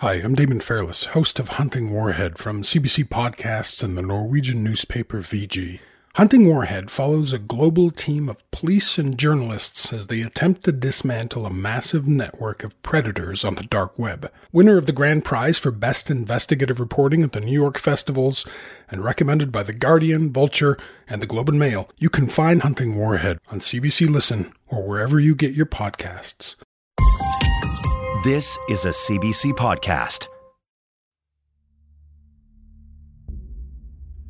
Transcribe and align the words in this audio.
Hi, 0.00 0.14
I'm 0.14 0.36
Damon 0.36 0.60
Fairless, 0.60 1.06
host 1.06 1.40
of 1.40 1.48
Hunting 1.48 1.90
Warhead 1.90 2.38
from 2.38 2.62
CBC 2.62 3.08
Podcasts 3.08 3.82
and 3.82 3.98
the 3.98 4.02
Norwegian 4.02 4.62
newspaper 4.62 5.18
VG. 5.18 5.80
Hunting 6.14 6.46
Warhead 6.46 6.88
follows 6.88 7.32
a 7.32 7.38
global 7.40 7.90
team 7.90 8.28
of 8.28 8.48
police 8.52 8.96
and 8.96 9.18
journalists 9.18 9.92
as 9.92 10.06
they 10.06 10.20
attempt 10.20 10.62
to 10.62 10.70
dismantle 10.70 11.46
a 11.46 11.50
massive 11.50 12.06
network 12.06 12.62
of 12.62 12.80
predators 12.84 13.44
on 13.44 13.56
the 13.56 13.64
dark 13.64 13.98
web. 13.98 14.30
Winner 14.52 14.76
of 14.76 14.86
the 14.86 14.92
grand 14.92 15.24
prize 15.24 15.58
for 15.58 15.72
best 15.72 16.12
investigative 16.12 16.78
reporting 16.78 17.24
at 17.24 17.32
the 17.32 17.40
New 17.40 17.50
York 17.50 17.76
festivals 17.76 18.46
and 18.88 19.02
recommended 19.02 19.50
by 19.50 19.64
The 19.64 19.72
Guardian, 19.72 20.32
Vulture, 20.32 20.78
and 21.08 21.20
the 21.20 21.26
Globe 21.26 21.48
and 21.48 21.58
Mail, 21.58 21.90
you 21.98 22.08
can 22.08 22.28
find 22.28 22.62
Hunting 22.62 22.94
Warhead 22.94 23.40
on 23.50 23.58
CBC 23.58 24.08
Listen 24.08 24.52
or 24.68 24.86
wherever 24.86 25.18
you 25.18 25.34
get 25.34 25.54
your 25.54 25.66
podcasts. 25.66 26.54
This 28.28 28.58
is 28.68 28.84
a 28.84 28.90
CBC 28.90 29.54
podcast. 29.54 30.26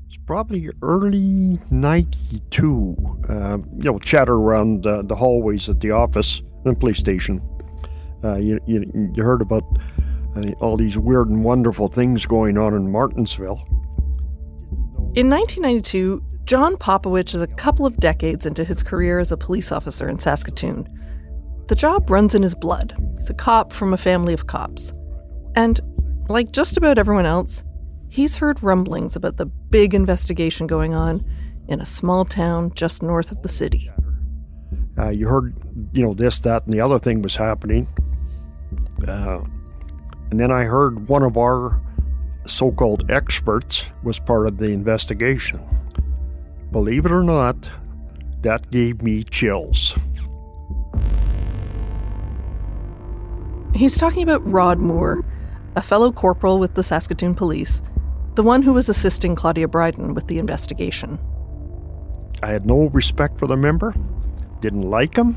It's 0.06 0.16
probably 0.24 0.70
early 0.82 1.58
92. 1.72 2.96
Uh, 3.28 3.58
you 3.76 3.90
know, 3.90 3.98
chatter 3.98 4.34
around 4.34 4.86
uh, 4.86 5.02
the 5.02 5.16
hallways 5.16 5.68
at 5.68 5.80
the 5.80 5.90
office 5.90 6.42
and 6.64 6.78
police 6.78 6.98
station. 6.98 7.42
Uh, 8.22 8.36
you, 8.36 8.60
you, 8.68 9.10
you, 9.16 9.20
heard 9.24 9.42
about 9.42 9.64
uh, 10.36 10.42
all 10.60 10.76
these 10.76 10.96
weird 10.96 11.28
and 11.28 11.42
wonderful 11.42 11.88
things 11.88 12.24
going 12.24 12.56
on 12.56 12.74
in 12.74 12.86
Martensville. 12.86 13.66
In 15.16 15.28
1992, 15.28 16.22
John 16.44 16.76
Popowich 16.76 17.34
is 17.34 17.42
a 17.42 17.48
couple 17.48 17.84
of 17.84 17.96
decades 17.96 18.46
into 18.46 18.62
his 18.62 18.80
career 18.80 19.18
as 19.18 19.32
a 19.32 19.36
police 19.36 19.72
officer 19.72 20.08
in 20.08 20.20
Saskatoon. 20.20 20.88
The 21.68 21.74
job 21.74 22.08
runs 22.10 22.34
in 22.34 22.42
his 22.42 22.54
blood. 22.54 22.96
He's 23.18 23.30
a 23.30 23.34
cop 23.34 23.72
from 23.72 23.92
a 23.92 23.98
family 23.98 24.32
of 24.32 24.46
cops. 24.46 24.92
And, 25.54 25.80
like 26.28 26.52
just 26.52 26.76
about 26.76 26.98
everyone 26.98 27.26
else, 27.26 27.62
he's 28.08 28.36
heard 28.36 28.62
rumblings 28.62 29.16
about 29.16 29.36
the 29.36 29.46
big 29.46 29.94
investigation 29.94 30.66
going 30.66 30.94
on 30.94 31.24
in 31.68 31.80
a 31.80 31.86
small 31.86 32.24
town 32.24 32.72
just 32.74 33.02
north 33.02 33.30
of 33.30 33.42
the 33.42 33.48
city. 33.50 33.90
Uh, 34.96 35.10
you 35.10 35.28
heard, 35.28 35.54
you 35.92 36.02
know, 36.02 36.14
this, 36.14 36.40
that, 36.40 36.64
and 36.64 36.72
the 36.72 36.80
other 36.80 36.98
thing 36.98 37.20
was 37.20 37.36
happening. 37.36 37.86
Uh, 39.06 39.40
and 40.30 40.40
then 40.40 40.50
I 40.50 40.64
heard 40.64 41.08
one 41.08 41.22
of 41.22 41.36
our 41.36 41.80
so 42.46 42.72
called 42.72 43.10
experts 43.10 43.90
was 44.02 44.18
part 44.18 44.46
of 44.46 44.56
the 44.56 44.70
investigation. 44.70 45.60
Believe 46.72 47.04
it 47.04 47.12
or 47.12 47.22
not, 47.22 47.70
that 48.40 48.70
gave 48.70 49.02
me 49.02 49.22
chills. 49.22 49.94
He's 53.78 53.96
talking 53.96 54.24
about 54.24 54.44
Rod 54.44 54.80
Moore, 54.80 55.24
a 55.76 55.82
fellow 55.82 56.10
corporal 56.10 56.58
with 56.58 56.74
the 56.74 56.82
Saskatoon 56.82 57.36
Police, 57.36 57.80
the 58.34 58.42
one 58.42 58.62
who 58.62 58.72
was 58.72 58.88
assisting 58.88 59.36
Claudia 59.36 59.68
Bryden 59.68 60.14
with 60.14 60.26
the 60.26 60.40
investigation. 60.40 61.16
I 62.42 62.48
had 62.48 62.66
no 62.66 62.88
respect 62.88 63.38
for 63.38 63.46
the 63.46 63.56
member, 63.56 63.94
didn't 64.58 64.82
like 64.82 65.16
him. 65.16 65.36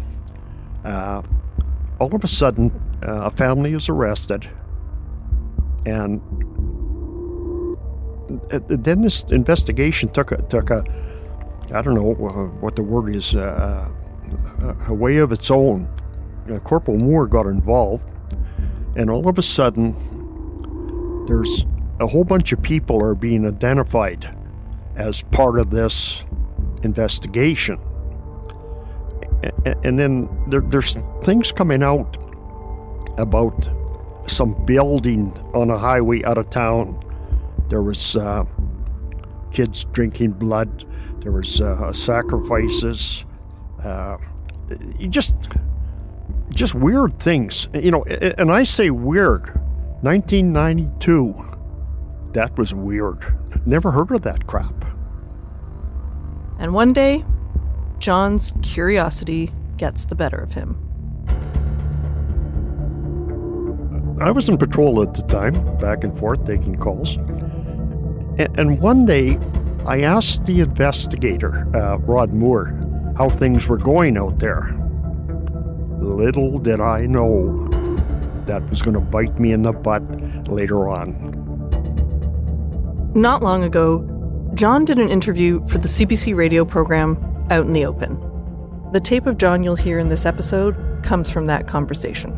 Uh, 0.84 1.22
all 2.00 2.16
of 2.16 2.24
a 2.24 2.28
sudden, 2.28 2.72
uh, 3.08 3.26
a 3.26 3.30
family 3.30 3.74
is 3.74 3.90
arrested, 3.90 4.50
and 5.86 6.20
then 8.70 9.04
this 9.04 9.22
investigation 9.26 10.10
took 10.10 10.32
a 10.32 10.42
took 10.42 10.72
a 10.72 10.84
I 11.72 11.84
don't 11.84 11.94
know 11.94 12.14
what 12.60 12.76
the 12.76 12.82
word 12.82 13.16
is 13.16 13.36
uh, 13.36 13.88
a 14.88 14.94
way 14.96 15.18
of 15.18 15.32
its 15.32 15.52
own. 15.52 15.88
Uh, 16.52 16.58
Corporal 16.58 16.98
Moore 16.98 17.28
got 17.28 17.46
involved, 17.46 18.04
and 18.96 19.10
all 19.10 19.28
of 19.28 19.38
a 19.38 19.42
sudden, 19.42 19.96
there's 21.26 21.66
a 22.00 22.08
whole 22.08 22.24
bunch 22.24 22.52
of 22.52 22.62
people 22.62 23.02
are 23.02 23.16
being 23.16 23.46
identified 23.46 24.36
as 24.96 25.22
part 25.24 25.60
of 25.60 25.70
this 25.70 26.24
investigation. 26.84 27.80
And 29.84 29.98
then 29.98 30.30
there's 30.48 30.98
things 31.24 31.52
coming 31.52 31.84
out 31.84 32.18
about 33.18 33.70
some 34.28 34.54
building 34.66 35.32
on 35.54 35.70
a 35.70 35.78
highway 35.78 36.24
out 36.24 36.38
of 36.38 36.50
town. 36.50 37.00
There 37.70 37.82
was 37.82 38.16
uh, 38.16 38.46
kids 39.52 39.86
drinking 39.86 40.34
blood. 40.34 40.86
There 41.22 41.32
was 41.32 41.62
uh, 41.62 41.94
sacrifices. 41.94 43.26
Uh, 43.84 44.18
you 45.00 45.08
just 45.08 45.34
just 46.62 46.76
weird 46.76 47.20
things. 47.20 47.68
You 47.74 47.90
know, 47.90 48.04
and 48.04 48.52
I 48.52 48.62
say 48.62 48.92
weird. 48.92 49.48
1992. 50.02 51.34
That 52.34 52.56
was 52.56 52.72
weird. 52.72 53.36
Never 53.66 53.90
heard 53.90 54.12
of 54.12 54.22
that 54.22 54.46
crap. 54.46 54.86
And 56.60 56.72
one 56.72 56.94
day, 56.94 57.26
John's 57.98 58.54
curiosity 58.62 59.52
gets 59.78 60.06
the 60.06 60.14
better 60.14 60.38
of 60.38 60.52
him. 60.52 60.78
I 64.22 64.30
was 64.30 64.48
in 64.48 64.60
patrol 64.60 65.02
at 65.02 65.16
the 65.16 65.24
time, 65.24 65.78
back 65.80 66.04
and 66.04 66.16
forth 66.16 66.46
taking 66.46 66.78
calls. 66.78 67.16
And 68.38 68.80
one 68.80 69.08
day, 69.08 69.40
I 69.88 70.02
asked 70.02 70.46
the 70.46 70.60
investigator, 70.60 71.68
uh, 71.76 71.98
Rod 71.98 72.34
Moore, 72.34 72.68
how 73.18 73.32
things 73.32 73.68
were 73.68 73.80
going 73.80 74.16
out 74.16 74.38
there. 74.38 74.78
Little 76.02 76.58
did 76.58 76.82
I 76.82 77.02
know 77.02 77.68
that 78.48 78.68
was 78.70 78.82
going 78.82 78.96
to 78.96 79.00
bite 79.00 79.40
me 79.40 79.52
in 79.52 79.62
the 79.62 79.72
butt 79.72 80.02
later 80.50 80.90
on. 80.90 81.14
Not 83.14 83.44
long 83.44 83.64
ago, 83.64 84.08
John 84.56 84.84
did 84.84 84.98
an 84.98 85.10
interview 85.10 85.66
for 85.68 85.78
the 85.78 85.88
CBC 85.88 86.36
radio 86.36 86.66
program 86.66 87.18
Out 87.52 87.66
in 87.66 87.74
the 87.74 87.86
Open. 87.86 88.20
The 88.94 89.00
tape 89.00 89.28
of 89.28 89.38
John 89.38 89.64
you'll 89.64 89.76
hear 89.76 90.00
in 90.00 90.10
this 90.10 90.26
episode 90.26 90.76
comes 91.04 91.30
from 91.30 91.46
that 91.46 91.68
conversation. 91.68 92.32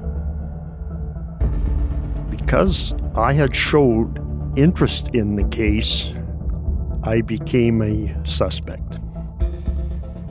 Because 2.30 2.94
I 3.16 3.32
had 3.34 3.56
showed 3.56 4.20
interest 4.58 5.08
in 5.14 5.36
the 5.38 5.46
case, 5.46 6.14
I 7.04 7.22
became 7.22 7.82
a 7.82 8.28
suspect. 8.28 9.00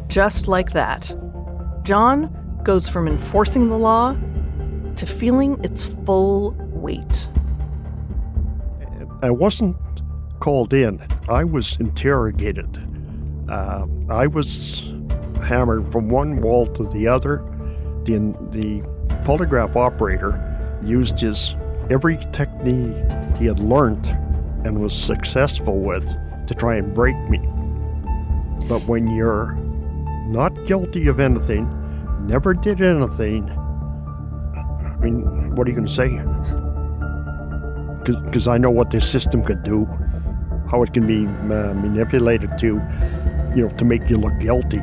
Just 0.09 0.49
like 0.49 0.73
that, 0.73 1.17
John 1.83 2.31
goes 2.65 2.89
from 2.89 3.09
enforcing 3.09 3.69
the 3.69 3.77
law 3.77 4.17
to 4.97 5.07
feeling 5.07 5.63
its 5.65 5.87
full 6.05 6.53
weight. 6.71 7.29
I 9.23 9.31
wasn't 9.31 9.77
called 10.41 10.73
in, 10.73 11.01
I 11.29 11.45
was 11.45 11.77
interrogated. 11.79 12.79
Uh, 13.49 13.87
I 14.09 14.27
was 14.27 14.93
hammered 15.43 15.91
from 15.93 16.09
one 16.09 16.41
wall 16.41 16.67
to 16.67 16.85
the 16.85 17.07
other. 17.07 17.45
The, 18.05 18.19
the 18.51 18.83
polygraph 19.25 19.77
operator 19.77 20.79
used 20.85 21.21
his 21.21 21.55
every 21.91 22.17
technique 22.33 22.97
he 23.39 23.47
had 23.47 23.61
learned 23.61 24.07
and 24.65 24.81
was 24.81 24.97
successful 24.97 25.81
with 25.81 26.09
to 26.47 26.55
try 26.55 26.77
and 26.77 26.95
break 26.95 27.17
me. 27.29 27.39
But 28.69 28.85
when 28.87 29.09
you're 29.15 29.55
not 30.27 30.67
guilty 30.67 31.09
of 31.09 31.21
anything, 31.21 31.69
never 32.23 32.55
did 32.55 32.81
anything. 32.81 33.51
I 33.51 34.97
mean, 35.01 35.55
what 35.55 35.67
are 35.67 35.71
you 35.71 35.77
going 35.77 35.87
to 35.87 35.93
say? 35.93 36.09
Because 38.25 38.49
I 38.49 38.59
know 38.59 38.71
what 38.71 38.91
this 38.91 39.09
system 39.09 39.43
could 39.43 39.63
do, 39.63 39.87
how 40.71 40.83
it 40.83 40.93
can 40.93 41.07
be 41.07 41.27
uh, 41.27 41.75
manipulated 41.75 42.57
to, 42.59 42.81
you 43.55 43.63
know, 43.63 43.69
to 43.77 43.85
make 43.85 44.09
you 44.09 44.17
look 44.17 44.39
guilty. 44.41 44.81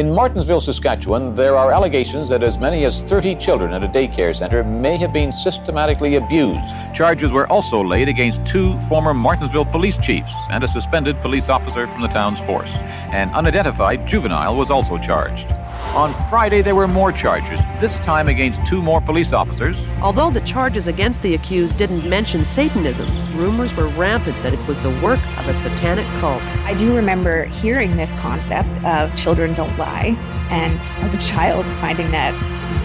In 0.00 0.06
Martensville, 0.06 0.62
Saskatchewan, 0.62 1.34
there 1.34 1.58
are 1.58 1.72
allegations 1.72 2.30
that 2.30 2.42
as 2.42 2.58
many 2.58 2.86
as 2.86 3.02
30 3.02 3.34
children 3.34 3.74
at 3.74 3.84
a 3.84 3.86
daycare 3.86 4.34
center 4.34 4.64
may 4.64 4.96
have 4.96 5.12
been 5.12 5.30
systematically 5.30 6.14
abused. 6.14 6.62
Charges 6.94 7.34
were 7.34 7.46
also 7.48 7.84
laid 7.84 8.08
against 8.08 8.46
two 8.46 8.80
former 8.88 9.12
Martensville 9.12 9.70
police 9.70 9.98
chiefs 9.98 10.32
and 10.50 10.64
a 10.64 10.68
suspended 10.68 11.20
police 11.20 11.50
officer 11.50 11.86
from 11.86 12.00
the 12.00 12.08
town's 12.08 12.40
force. 12.40 12.76
An 13.12 13.28
unidentified 13.34 14.08
juvenile 14.08 14.56
was 14.56 14.70
also 14.70 14.96
charged. 14.96 15.52
On 15.94 16.14
Friday, 16.30 16.62
there 16.62 16.76
were 16.76 16.88
more 16.88 17.10
charges, 17.10 17.60
this 17.80 17.98
time 17.98 18.28
against 18.28 18.64
two 18.64 18.80
more 18.80 19.00
police 19.00 19.32
officers. 19.32 19.86
Although 20.00 20.30
the 20.30 20.40
charges 20.42 20.86
against 20.86 21.20
the 21.20 21.34
accused 21.34 21.76
didn't 21.76 22.08
mention 22.08 22.44
Satanism, 22.44 23.08
rumors 23.36 23.74
were 23.74 23.88
rampant 23.88 24.40
that 24.44 24.54
it 24.54 24.68
was 24.68 24.78
the 24.80 24.90
work 25.02 25.18
of 25.36 25.48
a 25.48 25.54
satanic 25.54 26.06
cult. 26.20 26.42
I 26.64 26.74
do 26.74 26.94
remember 26.94 27.46
hearing 27.46 27.96
this 27.96 28.14
concept 28.14 28.82
of 28.84 29.14
children 29.16 29.52
don't 29.52 29.76
lie, 29.90 30.16
and 30.50 30.78
as 31.04 31.14
a 31.14 31.18
child 31.18 31.64
finding 31.80 32.10
that 32.10 32.34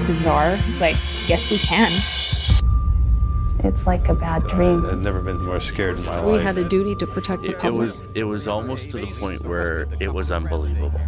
bizarre, 0.07 0.59
like, 0.79 0.97
yes, 1.27 1.49
we 1.49 1.57
can. 1.57 1.91
It's 3.63 3.87
like 3.87 4.09
a 4.09 4.13
bad 4.15 4.43
uh, 4.43 4.47
dream. 4.47 4.85
I've 4.85 5.01
never 5.01 5.21
been 5.21 5.43
more 5.43 5.59
scared 5.59 5.97
in 5.97 6.05
my 6.05 6.19
life. 6.19 6.37
We 6.37 6.43
had 6.43 6.57
a 6.57 6.67
duty 6.67 6.95
to 6.95 7.07
protect 7.07 7.43
the 7.43 7.53
public. 7.53 7.73
It 7.73 7.77
was, 7.77 8.05
it 8.13 8.23
was 8.23 8.47
almost 8.47 8.91
to 8.91 8.97
the 8.97 9.07
point 9.13 9.45
where 9.45 9.87
it 9.99 10.13
was 10.13 10.31
unbelievable. 10.31 11.01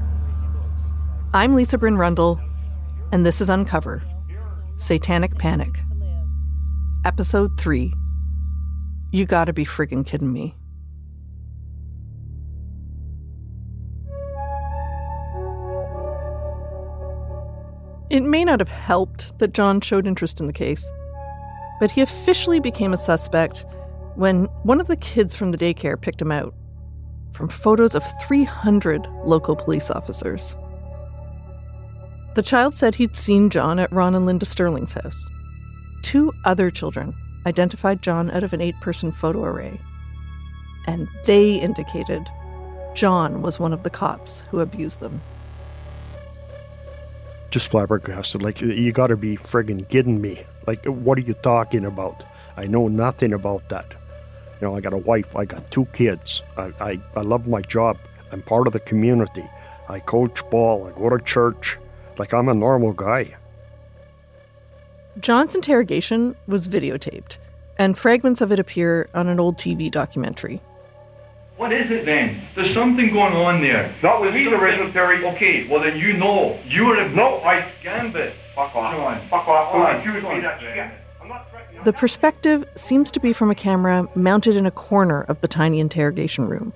I'm 1.34 1.56
Lisa 1.56 1.78
Bryn 1.78 1.98
Rundle, 1.98 2.40
and 3.12 3.26
this 3.26 3.42
is 3.42 3.50
Uncover 3.50 4.04
Satanic 4.76 5.38
Panic. 5.38 5.80
Episode 7.06 7.58
3 7.60 7.94
You 9.12 9.26
Gotta 9.26 9.54
Be 9.54 9.66
Friggin' 9.66 10.06
Kidding 10.06 10.32
Me. 10.34 10.56
It 18.10 18.24
may 18.24 18.46
not 18.46 18.60
have 18.60 18.70
helped 18.70 19.38
that 19.40 19.54
John 19.54 19.82
showed 19.82 20.08
interest 20.08 20.40
in 20.40 20.48
the 20.48 20.54
case, 20.54 20.90
but 21.80 21.92
he 21.92 22.02
officially 22.02 22.60
became 22.60 22.94
a 22.94 22.98
suspect 22.98 23.66
when 24.16 24.46
one 24.64 24.80
of 24.80 24.88
the 24.88 24.96
kids 24.96 25.36
from 25.36 25.52
the 25.52 25.58
daycare 25.58 26.00
picked 26.00 26.22
him 26.22 26.32
out 26.32 26.54
from 27.34 27.50
photos 27.50 27.96
of 27.96 28.04
300 28.22 29.08
local 29.26 29.56
police 29.56 29.92
officers. 29.92 30.56
The 32.36 32.42
child 32.42 32.76
said 32.76 32.96
he'd 32.96 33.16
seen 33.16 33.50
John 33.50 33.78
at 33.78 33.92
Ron 33.92 34.16
and 34.16 34.26
Linda 34.26 34.46
Sterling's 34.46 34.94
house. 34.94 35.30
Two 36.02 36.32
other 36.46 36.72
children 36.72 37.14
identified 37.46 38.02
John 38.02 38.32
out 38.32 38.44
of 38.44 38.54
an 38.54 38.62
eight 38.62 38.80
person 38.80 39.12
photo 39.12 39.44
array, 39.44 39.80
and 40.86 41.08
they 41.26 41.56
indicated 41.56 42.28
John 42.96 43.42
was 43.42 43.60
one 43.60 43.74
of 43.74 43.84
the 43.84 43.90
cops 43.90 44.42
who 44.50 44.62
abused 44.62 45.00
them 45.00 45.22
just 47.58 47.72
flabbergasted. 47.72 48.40
Like, 48.40 48.62
you 48.62 48.92
gotta 48.92 49.18
be 49.18 49.36
friggin' 49.36 49.90
kidding 49.90 50.22
me. 50.22 50.46
Like, 50.68 50.86
what 50.86 51.18
are 51.18 51.22
you 51.22 51.34
talking 51.34 51.86
about? 51.86 52.24
I 52.56 52.68
know 52.68 52.88
nothing 52.88 53.34
about 53.34 53.68
that. 53.70 53.96
You 54.62 54.68
know, 54.68 54.76
I 54.76 54.80
got 54.80 54.94
a 54.94 54.98
wife, 54.98 55.36
I 55.36 55.46
got 55.46 55.72
two 55.72 55.86
kids. 55.86 56.44
I, 56.56 56.72
I, 56.80 57.02
I 57.16 57.22
love 57.22 57.48
my 57.48 57.62
job. 57.62 57.98
I'm 58.32 58.44
part 58.44 58.68
of 58.68 58.74
the 58.74 58.80
community. 58.80 59.44
I 59.90 60.00
coach 60.00 60.48
ball, 60.52 60.86
I 60.86 60.92
go 61.00 61.10
to 61.10 61.18
church. 61.24 61.80
Like, 62.20 62.32
I'm 62.32 62.48
a 62.48 62.54
normal 62.54 62.94
guy. 62.94 63.36
John's 65.20 65.56
interrogation 65.56 66.36
was 66.46 66.68
videotaped, 66.68 67.38
and 67.80 67.98
fragments 67.98 68.42
of 68.42 68.52
it 68.52 68.60
appear 68.60 69.10
on 69.16 69.28
an 69.28 69.40
old 69.40 69.58
TV 69.58 69.90
documentary. 69.90 70.62
What 71.58 71.74
is 71.74 71.90
it 71.90 72.06
then? 72.06 72.48
There's 72.56 72.74
something 72.76 73.12
going 73.12 73.34
on 73.34 73.62
there. 73.62 73.94
Not 74.04 74.22
with 74.22 74.34
me, 74.34 74.46
the 74.46 74.56
original 74.56 74.92
theory. 74.94 75.26
Okay, 75.36 75.68
well 75.68 75.82
then 75.82 75.98
you 75.98 76.14
know. 76.14 76.60
You 76.68 76.86
would 76.86 77.00
have 77.00 77.12
no. 77.12 77.42
I 77.42 77.72
scanned 77.80 78.16
it. 78.16 78.36
Fuck 78.56 78.76
off. 78.76 78.94
John. 78.94 79.28
Fuck 79.30 79.48
off. 79.48 79.74
Don't 79.74 79.82
on, 79.82 79.96
accuse 79.98 80.24
me 80.24 80.40
that 80.42 80.62
shit. 80.62 80.92
I'm 81.20 81.28
not 81.28 81.48
the 81.84 81.94
perspective 81.94 82.68
seems 82.76 83.12
to 83.12 83.20
be 83.20 83.34
from 83.34 83.52
a 83.52 83.56
camera 83.56 84.08
mounted 84.16 84.56
in 84.56 84.66
a 84.66 84.72
corner 84.72 85.22
of 85.22 85.40
the 85.42 85.48
tiny 85.48 85.80
interrogation 85.80 86.48
room, 86.48 86.74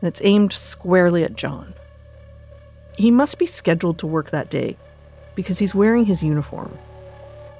and 0.00 0.08
it's 0.08 0.20
aimed 0.24 0.52
squarely 0.52 1.24
at 1.24 1.36
John. 1.36 1.72
He 2.96 3.10
must 3.10 3.38
be 3.38 3.46
scheduled 3.46 3.98
to 3.98 4.06
work 4.06 4.30
that 4.30 4.50
day 4.50 4.76
because 5.34 5.58
he's 5.58 5.74
wearing 5.74 6.04
his 6.04 6.22
uniform. 6.22 6.76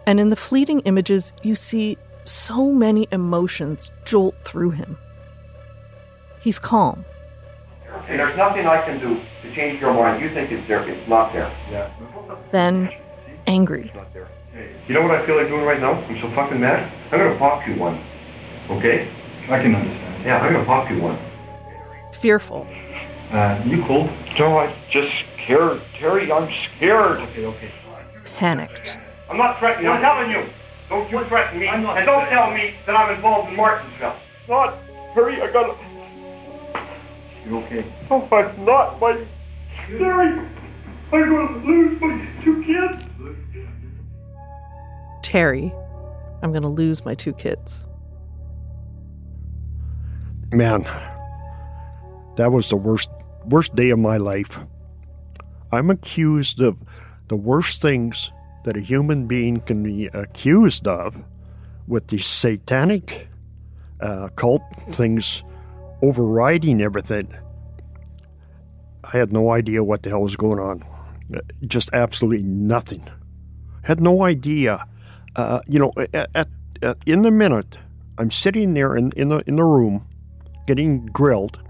And 0.06 0.18
in 0.18 0.30
the 0.30 0.36
fleeting 0.36 0.80
images, 0.80 1.32
you 1.42 1.54
see 1.54 1.96
so 2.24 2.72
many 2.72 3.06
emotions 3.12 3.90
jolt 4.04 4.34
through 4.44 4.70
him. 4.70 4.98
He's 6.40 6.58
calm. 6.58 7.04
Okay, 8.04 8.16
there's 8.16 8.36
nothing 8.36 8.66
I 8.66 8.82
can 8.82 8.98
do 8.98 9.20
to 9.42 9.54
change 9.54 9.80
your 9.80 9.92
mind. 9.92 10.22
You 10.22 10.32
think 10.32 10.50
it's 10.50 10.66
there. 10.68 10.88
It's 10.88 11.08
not 11.08 11.32
there. 11.32 11.50
Yeah. 11.70 11.90
Then, 12.50 12.90
angry. 13.46 13.92
You 14.88 14.94
know 14.94 15.02
what 15.02 15.10
I 15.12 15.26
feel 15.26 15.36
like 15.36 15.48
doing 15.48 15.64
right 15.64 15.80
now? 15.80 15.92
I'm 15.92 16.20
so 16.20 16.34
fucking 16.34 16.60
mad. 16.60 16.90
I'm 17.12 17.18
gonna 17.18 17.38
pop 17.38 17.66
you 17.66 17.74
one. 17.76 18.02
Okay? 18.70 19.10
I 19.48 19.60
can 19.60 19.74
understand. 19.74 20.24
Yeah, 20.24 20.38
I'm 20.38 20.52
gonna 20.52 20.64
pop 20.64 20.90
you 20.90 21.00
one. 21.00 21.18
Fearful. 22.20 22.66
Uh, 23.32 23.62
you 23.64 23.84
cool? 23.86 24.10
No, 24.38 24.58
I 24.58 24.74
just 24.90 25.12
scared. 25.44 25.82
Terry, 25.98 26.32
I'm 26.32 26.52
scared. 26.76 27.20
Okay, 27.20 27.44
okay. 27.44 27.72
Panicked. 28.36 28.98
I'm 29.28 29.36
not 29.36 29.58
threatening 29.58 29.86
you. 29.86 29.92
I'm 29.92 30.00
telling 30.02 30.30
you. 30.30 30.52
Don't 30.88 31.10
you 31.10 31.24
threaten 31.28 31.60
me. 31.60 31.68
I'm 31.68 31.82
not 31.82 31.98
and 31.98 32.06
don't 32.06 32.28
tell 32.28 32.50
me 32.50 32.74
that 32.86 32.96
I'm 32.96 33.14
involved 33.14 33.50
in 33.52 33.56
Martensville. 33.56 34.16
Not. 34.48 34.74
Terry, 35.14 35.40
I 35.40 35.52
gotta. 35.52 35.76
You 37.46 37.58
okay? 37.58 37.84
Oh, 38.10 38.28
I'm 38.30 38.64
not. 38.64 39.00
My. 39.00 39.26
Terry, 39.86 40.40
I'm 41.12 41.30
gonna 41.30 41.66
lose 41.66 42.00
my 42.00 42.28
two 42.42 42.62
kids. 42.62 43.02
Terry, 45.22 45.72
I'm 46.42 46.52
gonna 46.52 46.70
lose 46.70 47.04
my 47.04 47.14
two 47.14 47.32
kids. 47.32 47.86
Man, 50.52 50.82
that 52.36 52.52
was 52.52 52.68
the 52.68 52.76
worst 52.76 53.08
worst 53.44 53.74
day 53.74 53.90
of 53.90 53.98
my 53.98 54.16
life. 54.16 54.60
I'm 55.72 55.90
accused 55.90 56.60
of 56.60 56.76
the 57.28 57.36
worst 57.36 57.80
things 57.80 58.32
that 58.64 58.76
a 58.76 58.80
human 58.80 59.26
being 59.26 59.60
can 59.60 59.82
be 59.82 60.06
accused 60.06 60.86
of 60.86 61.24
with 61.86 62.08
these 62.08 62.26
satanic 62.26 63.28
uh, 64.00 64.28
cult 64.36 64.62
things 64.90 65.42
overriding 66.02 66.80
everything. 66.80 67.34
I 69.04 69.16
had 69.16 69.32
no 69.32 69.50
idea 69.50 69.82
what 69.82 70.02
the 70.02 70.10
hell 70.10 70.22
was 70.22 70.36
going 70.36 70.58
on. 70.58 70.84
Just 71.66 71.90
absolutely 71.92 72.44
nothing. 72.44 73.08
Had 73.82 74.00
no 74.00 74.22
idea. 74.22 74.86
Uh, 75.36 75.60
you 75.66 75.78
know, 75.78 75.92
at, 76.12 76.30
at, 76.34 76.48
at, 76.82 76.98
in 77.06 77.22
the 77.22 77.30
minute, 77.30 77.78
I'm 78.18 78.30
sitting 78.30 78.74
there 78.74 78.96
in, 78.96 79.12
in 79.12 79.28
the 79.30 79.38
in 79.46 79.56
the 79.56 79.64
room, 79.64 80.06
getting 80.66 81.06
grilled. 81.06 81.60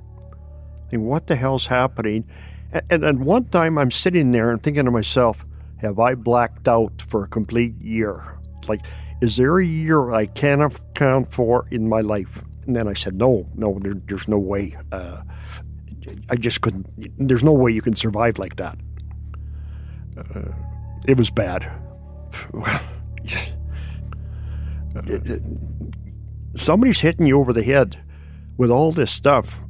Thinking, 0.91 1.07
what 1.07 1.27
the 1.27 1.37
hell's 1.37 1.67
happening? 1.67 2.29
And, 2.73 2.83
and 2.91 3.05
at 3.05 3.15
one 3.17 3.45
time, 3.47 3.79
I'm 3.79 3.91
sitting 3.91 4.33
there 4.33 4.51
and 4.51 4.63
thinking 4.63 4.87
to 4.87 4.91
myself, 4.91 5.45
have 5.77 5.99
I 5.99 6.15
blacked 6.15 6.69
out 6.69 7.03
for 7.03 7.25
a 7.25 7.29
complete 7.29 7.81
year? 7.81 8.39
Like, 8.67 8.81
is 9.21 9.37
there 9.37 9.59
a 9.59 9.65
year 9.65 10.13
I 10.13 10.27
can't 10.27 10.63
account 10.63 11.33
for 11.33 11.67
in 11.71 11.89
my 11.89 12.01
life? 12.01 12.43
And 12.71 12.77
then 12.77 12.87
I 12.87 12.95
said, 12.95 13.17
no, 13.17 13.49
no, 13.57 13.81
there, 13.83 13.95
there's 13.95 14.29
no 14.29 14.39
way. 14.39 14.77
Uh, 14.93 15.23
I 16.29 16.37
just 16.37 16.61
couldn't. 16.61 16.87
There's 17.19 17.43
no 17.43 17.53
way 17.53 17.73
you 17.73 17.83
can 17.83 17.97
survive 17.97 18.39
like 18.39 18.55
that. 18.57 18.79
Uh, 20.17 20.53
it 21.09 21.19
was 21.19 21.31
bad. 21.31 21.69
somebody's 26.55 27.01
hitting 27.01 27.27
you 27.27 27.41
over 27.41 27.53
the 27.53 27.65
head 27.65 27.99
with 28.57 28.71
all 28.71 28.93
this 28.93 29.11
stuff, 29.11 29.63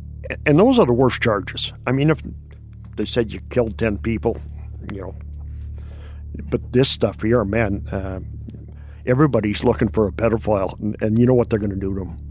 and 0.45 0.59
those 0.59 0.79
are 0.79 0.85
the 0.85 0.93
worst 0.93 1.23
charges. 1.23 1.73
I 1.87 1.93
mean, 1.93 2.11
if 2.11 2.21
they 2.97 3.07
said 3.07 3.33
you 3.33 3.41
killed 3.49 3.79
ten 3.79 3.97
people, 3.97 4.37
you 4.93 5.01
know, 5.01 5.15
but 6.51 6.75
this 6.75 6.91
stuff 6.91 7.23
here, 7.23 7.47
man, 7.47 7.89
uh, 7.89 8.21
everybody's 9.07 9.65
looking 9.65 9.89
for 9.89 10.07
a 10.07 10.13
pedophile, 10.13 10.79
and, 10.79 11.01
and 11.01 11.19
you 11.19 11.25
know 11.25 11.33
what 11.33 11.49
they're 11.49 11.59
going 11.59 11.71
to 11.71 11.77
do 11.77 11.95
to 11.95 12.01
them. 12.01 12.30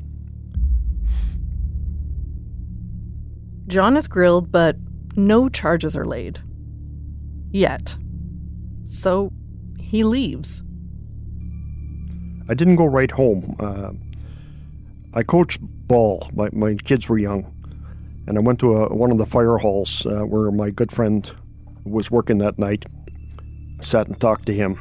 John 3.69 3.95
is 3.95 4.07
grilled, 4.07 4.51
but 4.51 4.75
no 5.15 5.47
charges 5.47 5.95
are 5.95 6.05
laid. 6.05 6.39
Yet. 7.51 7.97
So 8.87 9.31
he 9.79 10.03
leaves. 10.03 10.63
I 12.49 12.55
didn't 12.55 12.77
go 12.77 12.87
right 12.87 13.11
home. 13.11 13.55
Uh, 13.59 13.91
I 15.13 15.21
coached 15.21 15.61
ball. 15.61 16.27
My, 16.33 16.49
my 16.51 16.73
kids 16.73 17.07
were 17.07 17.19
young. 17.19 17.53
And 18.25 18.39
I 18.39 18.41
went 18.41 18.59
to 18.61 18.75
a, 18.75 18.95
one 18.95 19.11
of 19.11 19.19
the 19.19 19.27
fire 19.27 19.57
halls 19.57 20.03
uh, 20.07 20.21
where 20.21 20.49
my 20.49 20.71
good 20.71 20.91
friend 20.91 21.31
was 21.85 22.09
working 22.09 22.39
that 22.39 22.57
night. 22.57 22.85
Sat 23.81 24.07
and 24.07 24.19
talked 24.19 24.47
to 24.47 24.53
him. 24.53 24.79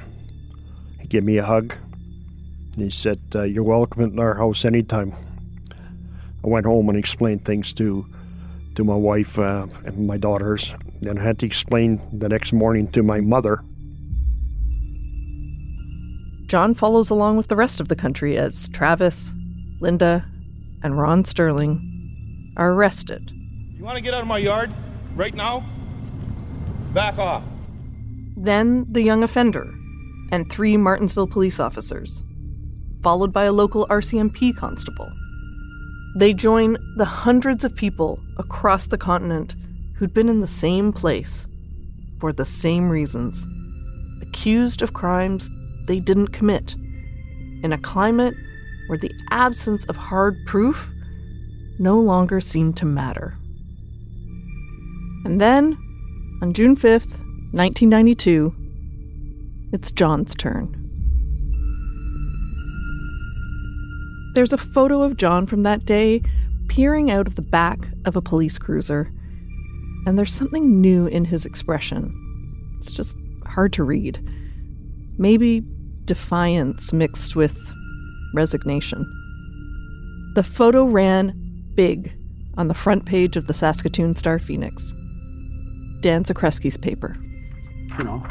He 0.99 1.09
gave 1.09 1.25
me 1.25 1.37
a 1.37 1.45
hug. 1.45 1.77
He 2.75 2.89
said, 2.89 3.21
uh, 3.35 3.43
You're 3.43 3.65
welcome 3.65 4.03
in 4.03 4.19
our 4.19 4.35
house 4.35 4.65
anytime. 4.65 5.13
I 6.43 6.49
went 6.49 6.65
home 6.65 6.89
and 6.89 6.97
explained 6.97 7.45
things 7.45 7.75
to 7.75 8.07
to 8.79 8.85
my 8.85 8.95
wife 8.95 9.37
uh, 9.41 9.67
and 9.85 10.07
my 10.07 10.17
daughters. 10.17 10.73
Then 11.01 11.19
I 11.19 11.23
had 11.23 11.41
to 11.41 11.47
explain 11.47 12.01
the 12.17 12.29
next 12.29 12.53
morning 12.53 12.87
to 12.93 13.03
my 13.03 13.19
mother. 13.19 13.61
John 16.47 16.75
follows 16.75 17.11
along 17.11 17.39
with 17.39 17.49
the 17.49 17.57
rest 17.57 17.81
of 17.81 17.89
the 17.89 17.97
country 17.97 18.39
as 18.39 18.69
Travis, 18.69 19.35
Linda, 19.81 20.25
and 20.85 20.97
Ron 20.97 21.25
Sterling 21.25 21.81
are 22.57 22.73
arrested. 22.73 23.33
You 23.77 23.85
want 23.85 23.97
to 23.97 24.01
get 24.01 24.15
out 24.15 24.23
of 24.23 24.29
my 24.29 24.39
yard 24.39 24.71
right 25.17 25.35
now? 25.35 25.65
Back 26.95 27.19
off. 27.19 27.43
Then 28.37 28.87
the 28.93 29.03
young 29.03 29.25
offender 29.25 29.67
and 30.31 30.49
three 30.49 30.77
Martensville 30.77 31.29
police 31.29 31.59
officers, 31.59 32.23
followed 33.03 33.33
by 33.33 33.47
a 33.47 33.53
local 33.53 33.89
RCMP 33.89 34.57
constable. 34.57 35.11
They 36.19 36.35
join 36.35 36.79
the 36.97 37.05
hundreds 37.05 37.63
of 37.63 37.77
people 37.77 38.19
across 38.39 38.89
the 38.89 38.99
continent 38.99 39.55
who'd 39.95 40.13
been 40.13 40.29
in 40.29 40.41
the 40.41 40.49
same 40.49 40.93
place 40.93 41.47
for 42.19 42.33
the 42.33 42.45
same 42.45 42.89
reasons, 42.89 43.47
accused 44.21 44.83
of 44.83 44.95
crimes 44.95 45.49
they 45.87 46.01
didn't 46.01 46.33
commit, 46.33 46.75
in 47.63 47.73
a 47.73 47.79
climate 47.79 48.35
where 48.89 48.99
the 48.99 49.13
absence 49.31 49.85
of 49.85 49.95
hard 49.95 50.37
proof 50.45 50.91
no 51.79 52.01
longer 52.01 52.41
seemed 52.41 52.77
to 52.79 52.85
matter. 52.85 53.37
And 55.25 55.41
then, 55.41 55.77
on 56.43 56.53
June 56.53 56.75
5th, 56.75 57.17
1992, 57.53 58.53
it's 59.73 59.93
John's 59.93 60.35
turn. 60.35 60.78
There's 64.35 64.53
a 64.53 64.59
photo 64.59 65.03
of 65.03 65.17
John 65.17 65.47
from 65.47 65.63
that 65.65 65.85
day 65.85 66.23
peering 66.69 67.11
out 67.11 67.27
of 67.27 67.35
the 67.35 67.43
back 67.43 67.79
of 68.05 68.15
a 68.15 68.23
police 68.23 68.59
cruiser, 68.59 69.11
and 70.07 70.19
there's 70.19 70.35
something 70.35 70.81
new 70.81 71.07
in 71.07 71.25
his 71.25 71.45
expression. 71.45 72.13
It's 72.79 72.93
just 72.93 73.17
hard 73.47 73.73
to 73.75 73.83
read. 73.83 74.21
Maybe 75.19 75.63
defiance 76.05 76.93
mixed 76.93 77.35
with 77.35 77.59
resignation. 78.35 79.05
The 80.35 80.43
photo 80.43 80.85
ran 80.85 81.33
big 81.75 82.13
on 82.57 82.69
the 82.69 82.75
front 82.75 83.07
page 83.07 83.37
of 83.37 83.47
the 83.47 83.55
Saskatoon 83.55 84.15
Star 84.17 84.39
Phoenix. 84.39 84.95
Dan 86.01 86.25
Zakreski's 86.25 86.77
paper. 86.77 87.17
You 87.99 88.05
know, 88.05 88.25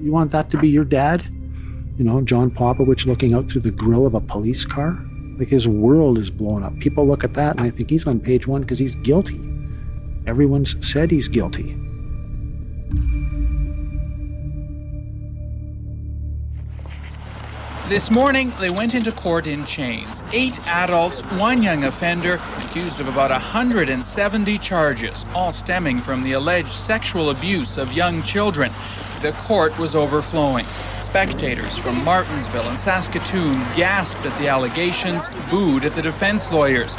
you 0.00 0.12
want 0.12 0.32
that 0.32 0.50
to 0.50 0.58
be 0.58 0.68
your 0.68 0.84
dad? 0.84 1.24
You 1.96 2.04
know, 2.04 2.20
John 2.20 2.50
Popowich 2.50 3.06
looking 3.06 3.32
out 3.32 3.48
through 3.48 3.62
the 3.62 3.70
grill 3.70 4.06
of 4.06 4.14
a 4.14 4.20
police 4.20 4.64
car? 4.64 4.98
Like 5.38 5.48
his 5.48 5.68
world 5.68 6.18
is 6.18 6.30
blown 6.30 6.62
up. 6.62 6.78
People 6.78 7.06
look 7.06 7.24
at 7.24 7.32
that 7.34 7.56
and 7.56 7.66
I 7.66 7.70
think 7.70 7.90
he's 7.90 8.06
on 8.06 8.20
page 8.20 8.46
one 8.46 8.62
because 8.62 8.78
he's 8.78 8.96
guilty. 8.96 9.40
Everyone's 10.26 10.76
said 10.86 11.10
he's 11.10 11.28
guilty. 11.28 11.76
This 17.88 18.10
morning, 18.10 18.52
they 18.58 18.68
went 18.68 18.96
into 18.96 19.12
court 19.12 19.46
in 19.46 19.64
chains. 19.64 20.24
Eight 20.32 20.58
adults, 20.66 21.20
one 21.38 21.62
young 21.62 21.84
offender, 21.84 22.40
accused 22.56 22.98
of 22.98 23.06
about 23.06 23.30
170 23.30 24.58
charges, 24.58 25.24
all 25.36 25.52
stemming 25.52 26.00
from 26.00 26.24
the 26.24 26.32
alleged 26.32 26.72
sexual 26.72 27.30
abuse 27.30 27.78
of 27.78 27.92
young 27.92 28.24
children. 28.24 28.72
The 29.22 29.30
court 29.34 29.78
was 29.78 29.94
overflowing. 29.94 30.66
Spectators 31.00 31.78
from 31.78 31.94
Martensville 32.00 32.68
and 32.68 32.76
Saskatoon 32.76 33.54
gasped 33.76 34.26
at 34.26 34.36
the 34.40 34.48
allegations, 34.48 35.28
booed 35.48 35.84
at 35.84 35.92
the 35.92 36.02
defense 36.02 36.50
lawyers. 36.50 36.96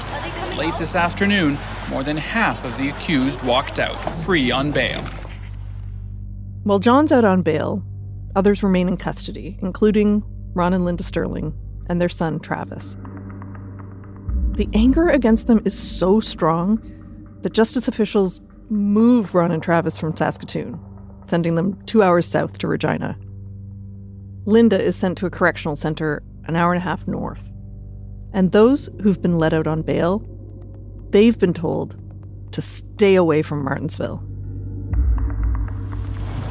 Late 0.56 0.78
this 0.78 0.96
afternoon, 0.96 1.58
more 1.90 2.04
than 2.04 2.16
half 2.16 2.64
of 2.64 2.78
the 2.78 2.88
accused 2.92 3.44
walked 3.46 3.80
out, 3.80 3.98
free 4.24 4.52
on 4.52 4.72
bail. 4.72 5.02
While 6.64 6.80
John's 6.80 7.12
out 7.12 7.26
on 7.26 7.42
bail, 7.42 7.84
others 8.38 8.64
remain 8.64 8.88
in 8.88 8.96
custody, 8.96 9.60
including 9.62 10.24
Ron 10.54 10.74
and 10.74 10.86
Linda 10.86 11.04
Sterling, 11.04 11.54
and 11.88 12.02
their 12.02 12.10
son, 12.10 12.40
Travis. 12.40 12.98
The 14.52 14.70
anger 14.74 15.10
against 15.10 15.48
them 15.48 15.62
is 15.66 15.78
so 15.78 16.20
strong 16.20 16.82
that 17.42 17.54
justice 17.54 17.88
officials 17.88 18.42
move 18.70 19.36
Ron 19.36 19.52
and 19.52 19.62
Travis 19.62 19.98
from 19.98 20.16
Saskatoon, 20.16 20.80
sending 21.28 21.56
them 21.56 21.80
two 21.86 22.04
hours 22.04 22.28
south 22.28 22.58
to 22.58 22.68
Regina. 22.68 23.18
Linda 24.46 24.82
is 24.82 24.96
sent 24.96 25.18
to 25.20 25.26
a 25.26 25.30
correctional 25.30 25.76
center 25.76 26.24
an 26.46 26.56
hour 26.56 26.74
and 26.74 26.82
a 26.82 26.84
half 26.84 27.08
north. 27.08 27.52
And 28.34 28.52
those 28.52 28.90
who've 29.02 29.22
been 29.22 29.38
let 29.38 29.54
out 29.54 29.68
on 29.68 29.82
bail, 29.82 30.26
they've 31.10 31.38
been 31.38 31.54
told 31.54 32.02
to 32.54 32.62
stay 32.62 33.16
away 33.16 33.42
from 33.42 33.66
Martensville. 33.66 34.24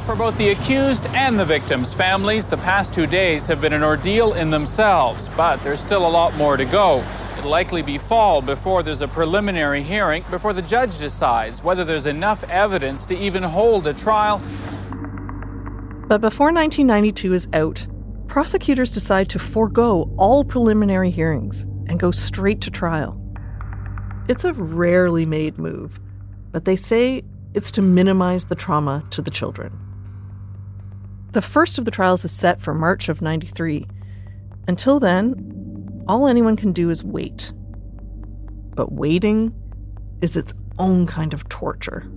For 0.07 0.15
both 0.15 0.37
the 0.37 0.51
accused 0.51 1.05
and 1.07 1.37
the 1.37 1.43
victims' 1.43 1.93
families, 1.93 2.45
the 2.45 2.55
past 2.55 2.93
two 2.93 3.07
days 3.07 3.45
have 3.47 3.59
been 3.59 3.73
an 3.73 3.83
ordeal 3.83 4.35
in 4.35 4.49
themselves, 4.49 5.29
but 5.35 5.57
there's 5.63 5.81
still 5.81 6.07
a 6.07 6.09
lot 6.09 6.33
more 6.37 6.55
to 6.55 6.63
go. 6.63 7.03
It'll 7.37 7.51
likely 7.51 7.81
be 7.81 7.97
fall 7.97 8.41
before 8.41 8.83
there's 8.83 9.01
a 9.01 9.07
preliminary 9.09 9.83
hearing, 9.83 10.23
before 10.31 10.53
the 10.53 10.61
judge 10.61 10.97
decides 10.97 11.61
whether 11.61 11.83
there's 11.83 12.05
enough 12.05 12.49
evidence 12.49 13.05
to 13.07 13.17
even 13.17 13.43
hold 13.43 13.85
a 13.85 13.93
trial. 13.93 14.41
But 16.07 16.21
before 16.21 16.53
1992 16.53 17.33
is 17.33 17.49
out, 17.51 17.85
prosecutors 18.27 18.93
decide 18.93 19.27
to 19.31 19.39
forego 19.39 20.09
all 20.15 20.45
preliminary 20.45 21.11
hearings 21.11 21.63
and 21.87 21.99
go 21.99 22.11
straight 22.11 22.61
to 22.61 22.71
trial. 22.71 23.21
It's 24.29 24.45
a 24.45 24.53
rarely 24.53 25.25
made 25.25 25.57
move, 25.57 25.99
but 26.53 26.63
they 26.63 26.77
say 26.77 27.25
it's 27.53 27.71
to 27.71 27.81
minimize 27.81 28.45
the 28.45 28.55
trauma 28.55 29.03
to 29.09 29.21
the 29.21 29.31
children. 29.31 29.77
The 31.33 31.41
first 31.41 31.77
of 31.77 31.85
the 31.85 31.91
trials 31.91 32.23
is 32.25 32.31
set 32.31 32.61
for 32.61 32.73
March 32.73 33.09
of 33.09 33.21
93. 33.21 33.85
Until 34.67 34.99
then, 34.99 36.03
all 36.07 36.27
anyone 36.27 36.55
can 36.55 36.71
do 36.71 36.89
is 36.89 37.03
wait. 37.03 37.51
But 38.75 38.93
waiting 38.93 39.53
is 40.21 40.37
its 40.37 40.53
own 40.79 41.05
kind 41.05 41.33
of 41.33 41.47
torture. 41.49 42.09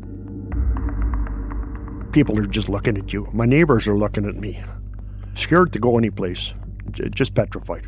People 2.12 2.38
are 2.38 2.46
just 2.46 2.68
looking 2.68 2.98
at 2.98 3.12
you. 3.12 3.28
My 3.32 3.46
neighbors 3.46 3.86
are 3.86 3.96
looking 3.96 4.26
at 4.26 4.36
me, 4.36 4.62
scared 5.34 5.72
to 5.72 5.78
go 5.78 5.96
anyplace, 5.96 6.54
j- 6.90 7.08
just 7.08 7.34
petrified. 7.34 7.86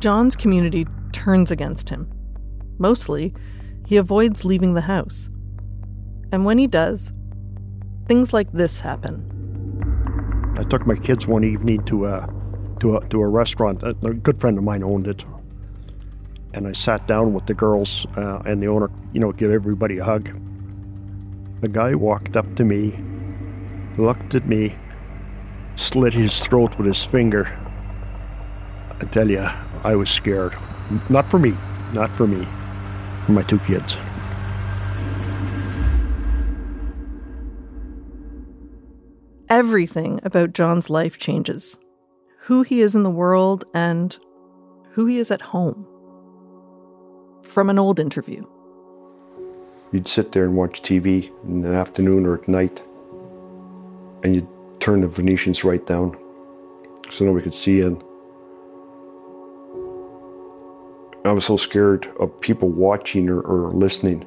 John's 0.00 0.36
community 0.36 0.86
turns 1.12 1.50
against 1.50 1.88
him. 1.88 2.10
Mostly, 2.78 3.34
he 3.86 3.96
avoids 3.96 4.44
leaving 4.44 4.74
the 4.74 4.80
house. 4.80 5.28
And 6.32 6.44
when 6.44 6.58
he 6.58 6.66
does, 6.66 7.12
things 8.06 8.32
like 8.32 8.50
this 8.52 8.80
happen. 8.80 9.28
I 10.54 10.64
took 10.64 10.86
my 10.86 10.94
kids 10.94 11.26
one 11.26 11.44
evening 11.44 11.84
to 11.86 12.06
a 12.06 12.28
to 12.80 12.96
a, 12.96 13.08
to 13.08 13.22
a 13.22 13.28
restaurant. 13.28 13.82
A, 13.82 13.94
good 13.94 14.38
friend 14.38 14.58
of 14.58 14.64
mine 14.64 14.82
owned 14.82 15.06
it, 15.06 15.24
and 16.52 16.66
I 16.66 16.72
sat 16.72 17.06
down 17.06 17.32
with 17.32 17.46
the 17.46 17.54
girls 17.54 18.06
uh, 18.16 18.42
and 18.44 18.62
the 18.62 18.66
owner. 18.66 18.90
You 19.12 19.20
know, 19.20 19.32
give 19.32 19.50
everybody 19.50 19.98
a 19.98 20.04
hug. 20.04 20.28
The 21.60 21.68
guy 21.68 21.94
walked 21.94 22.36
up 22.36 22.54
to 22.56 22.64
me, 22.64 22.98
looked 23.96 24.34
at 24.34 24.46
me, 24.46 24.76
slit 25.76 26.12
his 26.12 26.38
throat 26.44 26.76
with 26.76 26.86
his 26.86 27.04
finger. 27.04 27.58
I 29.00 29.04
tell 29.06 29.30
you, 29.30 29.48
I 29.84 29.94
was 29.94 30.10
scared. 30.10 30.54
Not 31.08 31.30
for 31.30 31.38
me, 31.38 31.56
not 31.94 32.14
for 32.14 32.26
me, 32.26 32.46
for 33.24 33.32
my 33.32 33.42
two 33.42 33.58
kids. 33.60 33.96
Everything 39.52 40.18
about 40.22 40.54
John's 40.54 40.88
life 40.88 41.18
changes 41.18 41.76
who 42.44 42.62
he 42.62 42.80
is 42.80 42.94
in 42.94 43.02
the 43.02 43.10
world 43.10 43.66
and 43.74 44.18
who 44.92 45.04
he 45.04 45.18
is 45.18 45.30
at 45.30 45.42
home. 45.42 45.86
From 47.42 47.68
an 47.68 47.78
old 47.78 48.00
interview. 48.00 48.46
You'd 49.92 50.08
sit 50.08 50.32
there 50.32 50.44
and 50.44 50.56
watch 50.56 50.80
TV 50.80 51.30
in 51.44 51.60
the 51.60 51.68
afternoon 51.68 52.24
or 52.24 52.38
at 52.38 52.48
night, 52.48 52.80
and 54.22 54.34
you'd 54.34 54.48
turn 54.80 55.02
the 55.02 55.08
Venetians 55.08 55.64
right 55.64 55.86
down 55.86 56.16
so 57.10 57.26
nobody 57.26 57.44
could 57.44 57.54
see 57.54 57.82
in. 57.82 58.02
I 61.26 61.32
was 61.32 61.44
so 61.44 61.58
scared 61.58 62.10
of 62.18 62.40
people 62.40 62.70
watching 62.70 63.28
or, 63.28 63.42
or 63.42 63.70
listening 63.72 64.20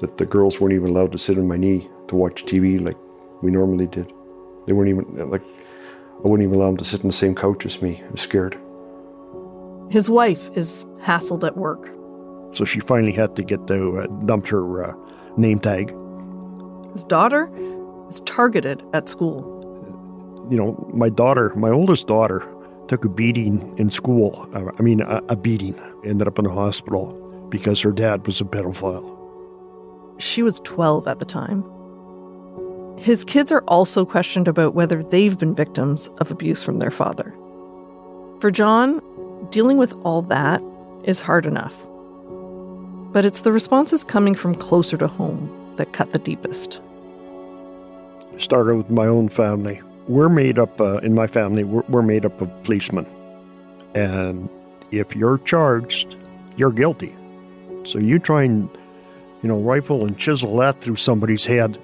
that 0.00 0.16
the 0.16 0.24
girls 0.24 0.60
weren't 0.60 0.72
even 0.72 0.88
allowed 0.88 1.12
to 1.12 1.18
sit 1.18 1.36
on 1.36 1.46
my 1.46 1.58
knee 1.58 1.90
to 2.08 2.16
watch 2.16 2.46
TV 2.46 2.80
like 2.82 2.96
we 3.42 3.50
normally 3.50 3.86
did. 3.86 4.10
They 4.66 4.72
weren't 4.72 4.90
even 4.90 5.30
like 5.30 5.42
I 6.24 6.28
wouldn't 6.28 6.46
even 6.48 6.54
allow 6.54 6.68
them 6.68 6.76
to 6.76 6.84
sit 6.84 7.00
in 7.00 7.08
the 7.08 7.12
same 7.12 7.34
couch 7.34 7.66
as 7.66 7.82
me. 7.82 8.00
I 8.06 8.10
was 8.10 8.20
scared. 8.20 8.56
His 9.90 10.08
wife 10.08 10.56
is 10.56 10.84
hassled 11.00 11.44
at 11.44 11.56
work. 11.56 11.90
So 12.54 12.64
she 12.64 12.80
finally 12.80 13.12
had 13.12 13.34
to 13.36 13.42
get 13.42 13.66
to 13.66 14.00
uh, 14.00 14.06
dump 14.24 14.46
her 14.48 14.84
uh, 14.84 14.94
name 15.36 15.58
tag. 15.58 15.94
His 16.92 17.02
daughter 17.04 17.50
is 18.08 18.20
targeted 18.20 18.82
at 18.92 19.08
school. 19.08 19.50
You 20.50 20.56
know, 20.56 20.90
my 20.94 21.08
daughter, 21.08 21.52
my 21.56 21.70
oldest 21.70 22.06
daughter, 22.06 22.46
took 22.88 23.04
a 23.04 23.08
beating 23.08 23.76
in 23.78 23.90
school. 23.90 24.48
Uh, 24.54 24.70
I 24.78 24.82
mean, 24.82 25.00
a, 25.00 25.22
a 25.28 25.36
beating. 25.36 25.80
Ended 26.04 26.28
up 26.28 26.38
in 26.38 26.44
the 26.44 26.50
hospital 26.50 27.12
because 27.48 27.80
her 27.80 27.92
dad 27.92 28.26
was 28.26 28.40
a 28.40 28.44
pedophile. 28.44 29.18
She 30.18 30.42
was 30.42 30.60
12 30.60 31.08
at 31.08 31.18
the 31.18 31.24
time. 31.24 31.64
His 33.02 33.24
kids 33.24 33.50
are 33.50 33.64
also 33.66 34.04
questioned 34.04 34.46
about 34.46 34.76
whether 34.76 35.02
they've 35.02 35.36
been 35.36 35.56
victims 35.56 36.06
of 36.18 36.30
abuse 36.30 36.62
from 36.62 36.78
their 36.78 36.92
father. 36.92 37.34
For 38.38 38.52
John, 38.52 39.02
dealing 39.50 39.76
with 39.76 39.92
all 40.04 40.22
that 40.22 40.62
is 41.02 41.20
hard 41.20 41.44
enough. 41.44 41.74
But 43.12 43.24
it's 43.24 43.40
the 43.40 43.50
responses 43.50 44.04
coming 44.04 44.36
from 44.36 44.54
closer 44.54 44.96
to 44.98 45.08
home 45.08 45.50
that 45.78 45.92
cut 45.92 46.12
the 46.12 46.20
deepest. 46.20 46.80
Started 48.38 48.76
with 48.76 48.88
my 48.88 49.06
own 49.06 49.28
family. 49.28 49.82
We're 50.06 50.28
made 50.28 50.60
up, 50.60 50.80
uh, 50.80 50.98
in 50.98 51.12
my 51.12 51.26
family, 51.26 51.64
we're, 51.64 51.82
we're 51.88 52.02
made 52.02 52.24
up 52.24 52.40
of 52.40 52.62
policemen. 52.62 53.06
And 53.96 54.48
if 54.92 55.16
you're 55.16 55.38
charged, 55.38 56.20
you're 56.56 56.70
guilty. 56.70 57.16
So 57.82 57.98
you 57.98 58.20
try 58.20 58.44
and, 58.44 58.70
you 59.42 59.48
know, 59.48 59.60
rifle 59.60 60.06
and 60.06 60.16
chisel 60.16 60.56
that 60.58 60.80
through 60.80 60.96
somebody's 60.96 61.44
head 61.46 61.78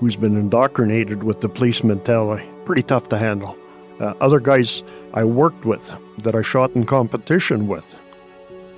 who's 0.00 0.16
been 0.16 0.34
indoctrinated 0.34 1.22
with 1.22 1.42
the 1.42 1.48
police 1.48 1.84
mentality. 1.84 2.48
Pretty 2.64 2.82
tough 2.82 3.10
to 3.10 3.18
handle. 3.18 3.54
Uh, 4.00 4.14
other 4.18 4.40
guys 4.40 4.82
I 5.12 5.24
worked 5.24 5.66
with, 5.66 5.92
that 6.22 6.34
I 6.34 6.40
shot 6.40 6.74
in 6.74 6.86
competition 6.86 7.68
with. 7.68 7.94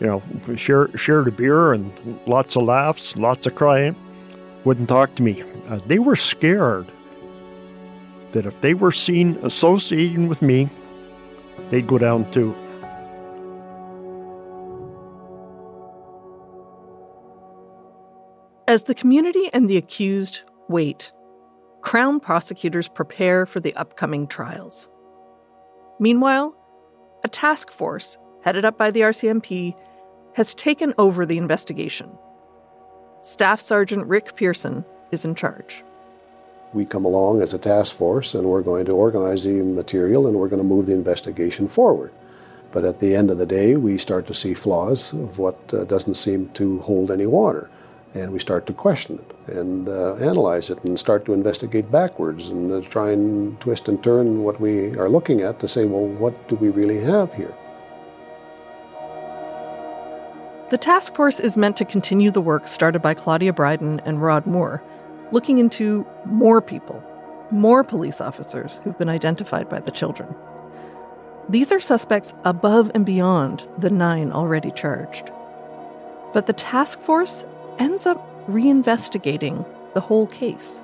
You 0.00 0.08
know, 0.08 0.56
share, 0.56 0.94
shared 0.96 1.28
a 1.28 1.30
beer 1.30 1.74
and 1.74 1.92
lots 2.26 2.56
of 2.56 2.64
laughs, 2.64 3.16
lots 3.16 3.46
of 3.46 3.54
crying. 3.54 3.94
Wouldn't 4.64 4.88
talk 4.88 5.14
to 5.14 5.22
me. 5.22 5.44
Uh, 5.68 5.78
they 5.86 6.00
were 6.00 6.16
scared 6.16 6.88
that 8.32 8.44
if 8.44 8.60
they 8.60 8.74
were 8.74 8.90
seen 8.90 9.38
associating 9.44 10.26
with 10.26 10.42
me, 10.42 10.68
they'd 11.70 11.86
go 11.86 11.98
down 11.98 12.28
too. 12.32 12.56
As 18.66 18.84
the 18.84 18.94
community 18.94 19.50
and 19.52 19.70
the 19.70 19.76
accused 19.76 20.42
wait, 20.72 21.12
Crown 21.82 22.20
prosecutors 22.20 22.88
prepare 22.88 23.44
for 23.44 23.60
the 23.60 23.74
upcoming 23.74 24.26
trials. 24.28 24.88
Meanwhile, 25.98 26.56
a 27.24 27.28
task 27.28 27.70
force 27.70 28.16
headed 28.42 28.64
up 28.64 28.78
by 28.78 28.90
the 28.90 29.00
RCMP 29.00 29.74
has 30.34 30.54
taken 30.54 30.94
over 30.96 31.26
the 31.26 31.38
investigation. 31.38 32.10
Staff 33.20 33.60
Sergeant 33.60 34.06
Rick 34.06 34.36
Pearson 34.36 34.84
is 35.10 35.24
in 35.24 35.34
charge. 35.34 35.84
We 36.72 36.86
come 36.86 37.04
along 37.04 37.42
as 37.42 37.52
a 37.52 37.58
task 37.58 37.94
force 37.94 38.34
and 38.34 38.48
we're 38.48 38.62
going 38.62 38.86
to 38.86 38.92
organize 38.92 39.44
the 39.44 39.62
material 39.62 40.26
and 40.26 40.36
we're 40.36 40.48
going 40.48 40.62
to 40.62 40.68
move 40.68 40.86
the 40.86 40.94
investigation 40.94 41.68
forward. 41.68 42.12
But 42.70 42.84
at 42.84 43.00
the 43.00 43.14
end 43.14 43.30
of 43.30 43.38
the 43.38 43.46
day, 43.46 43.76
we 43.76 43.98
start 43.98 44.26
to 44.28 44.34
see 44.34 44.54
flaws 44.54 45.12
of 45.12 45.38
what 45.38 45.74
uh, 45.74 45.84
doesn't 45.84 46.14
seem 46.14 46.48
to 46.50 46.78
hold 46.80 47.10
any 47.10 47.26
water. 47.26 47.68
And 48.14 48.32
we 48.32 48.38
start 48.38 48.66
to 48.66 48.74
question 48.74 49.18
it 49.18 49.56
and 49.56 49.88
uh, 49.88 50.16
analyze 50.16 50.68
it 50.68 50.84
and 50.84 50.98
start 50.98 51.24
to 51.24 51.32
investigate 51.32 51.90
backwards 51.90 52.50
and 52.50 52.70
uh, 52.70 52.80
try 52.82 53.10
and 53.10 53.58
twist 53.60 53.88
and 53.88 54.02
turn 54.04 54.42
what 54.42 54.60
we 54.60 54.96
are 54.98 55.08
looking 55.08 55.40
at 55.40 55.60
to 55.60 55.68
say, 55.68 55.86
well, 55.86 56.06
what 56.06 56.48
do 56.48 56.56
we 56.56 56.68
really 56.68 57.00
have 57.00 57.32
here? 57.32 57.54
The 60.70 60.78
task 60.78 61.14
force 61.14 61.40
is 61.40 61.56
meant 61.56 61.76
to 61.78 61.84
continue 61.84 62.30
the 62.30 62.40
work 62.40 62.68
started 62.68 63.00
by 63.00 63.14
Claudia 63.14 63.52
Bryden 63.52 64.00
and 64.06 64.22
Rod 64.22 64.46
Moore, 64.46 64.82
looking 65.30 65.58
into 65.58 66.06
more 66.24 66.60
people, 66.62 67.02
more 67.50 67.84
police 67.84 68.20
officers 68.20 68.80
who've 68.82 68.96
been 68.98 69.08
identified 69.08 69.68
by 69.68 69.80
the 69.80 69.90
children. 69.90 70.34
These 71.48 71.72
are 71.72 71.80
suspects 71.80 72.34
above 72.44 72.90
and 72.94 73.04
beyond 73.04 73.66
the 73.78 73.90
nine 73.90 74.32
already 74.32 74.70
charged. 74.70 75.30
But 76.32 76.46
the 76.46 76.54
task 76.54 77.00
force 77.00 77.44
ends 77.78 78.06
up 78.06 78.18
reinvestigating 78.48 79.66
the 79.94 80.00
whole 80.00 80.26
case. 80.26 80.82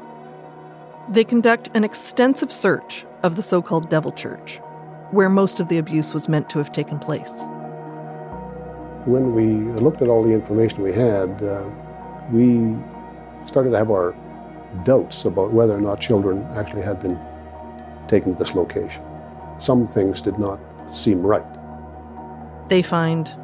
They 1.09 1.25
conduct 1.25 1.71
an 1.75 1.85
extensive 1.85 2.53
search 2.53 3.05
of 3.23 3.37
the 3.37 3.43
so 3.43 3.63
called 3.63 3.89
Devil 3.89 4.13
Church, 4.13 4.59
where 5.11 5.29
most 5.29 5.61
of 5.61 5.69
the 5.69 5.79
abuse 5.79 6.13
was 6.13 6.29
meant 6.29 6.51
to 6.51 6.59
have 6.59 6.71
taken 6.71 6.99
place. 6.99 7.45
When 9.05 9.35
we 9.35 9.73
looked 9.81 10.03
at 10.03 10.09
all 10.09 10.23
the 10.23 10.33
information 10.33 10.83
we 10.83 10.93
had, 10.93 11.43
uh, 11.43 11.65
we 12.31 12.77
started 13.47 13.71
to 13.71 13.79
have 13.79 13.91
our 13.91 14.15
doubts 14.85 15.25
about 15.25 15.51
whether 15.53 15.75
or 15.75 15.81
not 15.81 16.01
children 16.01 16.47
actually 16.55 16.83
had 16.83 17.01
been 17.01 17.19
taken 18.07 18.33
to 18.33 18.39
this 18.39 18.55
location. 18.55 19.03
Some 19.59 19.89
things 19.89 20.21
did 20.21 20.39
not 20.39 20.61
seem 20.93 21.23
right. 21.23 21.45
They 22.69 22.83
find 22.83 23.35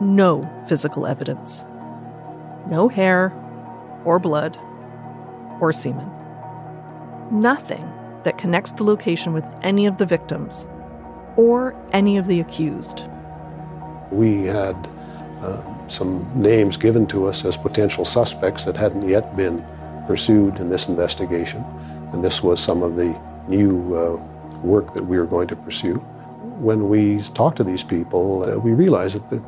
no 0.00 0.50
physical 0.68 1.06
evidence 1.06 1.66
no 2.68 2.88
hair, 2.88 3.32
or 4.04 4.18
blood, 4.18 4.58
or 5.60 5.72
semen. 5.72 6.10
Nothing 7.30 7.90
that 8.24 8.38
connects 8.38 8.72
the 8.72 8.84
location 8.84 9.32
with 9.32 9.48
any 9.62 9.86
of 9.86 9.98
the 9.98 10.06
victims 10.06 10.66
or 11.36 11.74
any 11.92 12.16
of 12.16 12.26
the 12.26 12.40
accused. 12.40 13.04
We 14.10 14.44
had 14.44 14.76
uh, 15.40 15.88
some 15.88 16.30
names 16.40 16.76
given 16.76 17.06
to 17.08 17.26
us 17.26 17.44
as 17.44 17.56
potential 17.56 18.04
suspects 18.04 18.64
that 18.64 18.76
hadn't 18.76 19.08
yet 19.08 19.36
been 19.36 19.64
pursued 20.06 20.58
in 20.58 20.70
this 20.70 20.88
investigation, 20.88 21.64
and 22.12 22.22
this 22.22 22.42
was 22.42 22.60
some 22.60 22.82
of 22.82 22.96
the 22.96 23.18
new 23.48 23.94
uh, 23.94 24.16
work 24.62 24.94
that 24.94 25.04
we 25.04 25.18
were 25.18 25.26
going 25.26 25.48
to 25.48 25.56
pursue. 25.56 25.96
When 26.60 26.88
we 26.88 27.20
talked 27.34 27.56
to 27.56 27.64
these 27.64 27.82
people, 27.82 28.44
uh, 28.44 28.58
we 28.58 28.72
realized 28.72 29.16
that 29.16 29.28
the, 29.28 29.42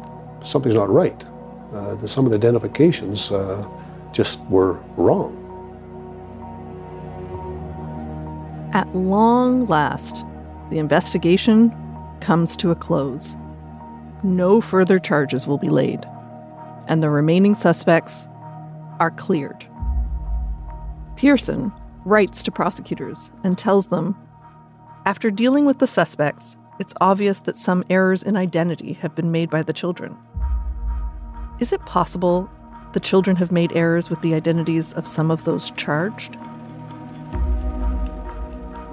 something's 0.44 0.74
not 0.74 0.90
right. 0.90 1.24
Uh, 1.72 2.06
some 2.06 2.24
of 2.24 2.30
the 2.30 2.36
identifications 2.36 3.30
uh, 3.32 3.66
just 4.12 4.40
were 4.42 4.74
wrong. 4.96 5.42
At 8.72 8.94
long 8.94 9.66
last, 9.66 10.24
the 10.70 10.78
investigation 10.78 11.74
comes 12.20 12.56
to 12.56 12.70
a 12.70 12.74
close. 12.74 13.36
No 14.22 14.60
further 14.60 14.98
charges 14.98 15.46
will 15.46 15.58
be 15.58 15.70
laid, 15.70 16.04
and 16.88 17.02
the 17.02 17.10
remaining 17.10 17.54
suspects 17.54 18.28
are 18.98 19.10
cleared. 19.10 19.66
Pearson 21.16 21.72
writes 22.04 22.42
to 22.42 22.50
prosecutors 22.50 23.30
and 23.44 23.56
tells 23.56 23.88
them 23.88 24.16
after 25.06 25.30
dealing 25.30 25.66
with 25.66 25.78
the 25.78 25.86
suspects, 25.86 26.56
it's 26.80 26.92
obvious 27.00 27.38
that 27.42 27.56
some 27.56 27.84
errors 27.88 28.24
in 28.24 28.36
identity 28.36 28.94
have 28.94 29.14
been 29.14 29.30
made 29.30 29.48
by 29.50 29.62
the 29.62 29.72
children. 29.72 30.16
Is 31.58 31.72
it 31.72 31.84
possible 31.86 32.50
the 32.92 33.00
children 33.00 33.36
have 33.36 33.50
made 33.50 33.72
errors 33.74 34.10
with 34.10 34.20
the 34.20 34.34
identities 34.34 34.92
of 34.92 35.08
some 35.08 35.30
of 35.30 35.44
those 35.44 35.70
charged? 35.72 36.36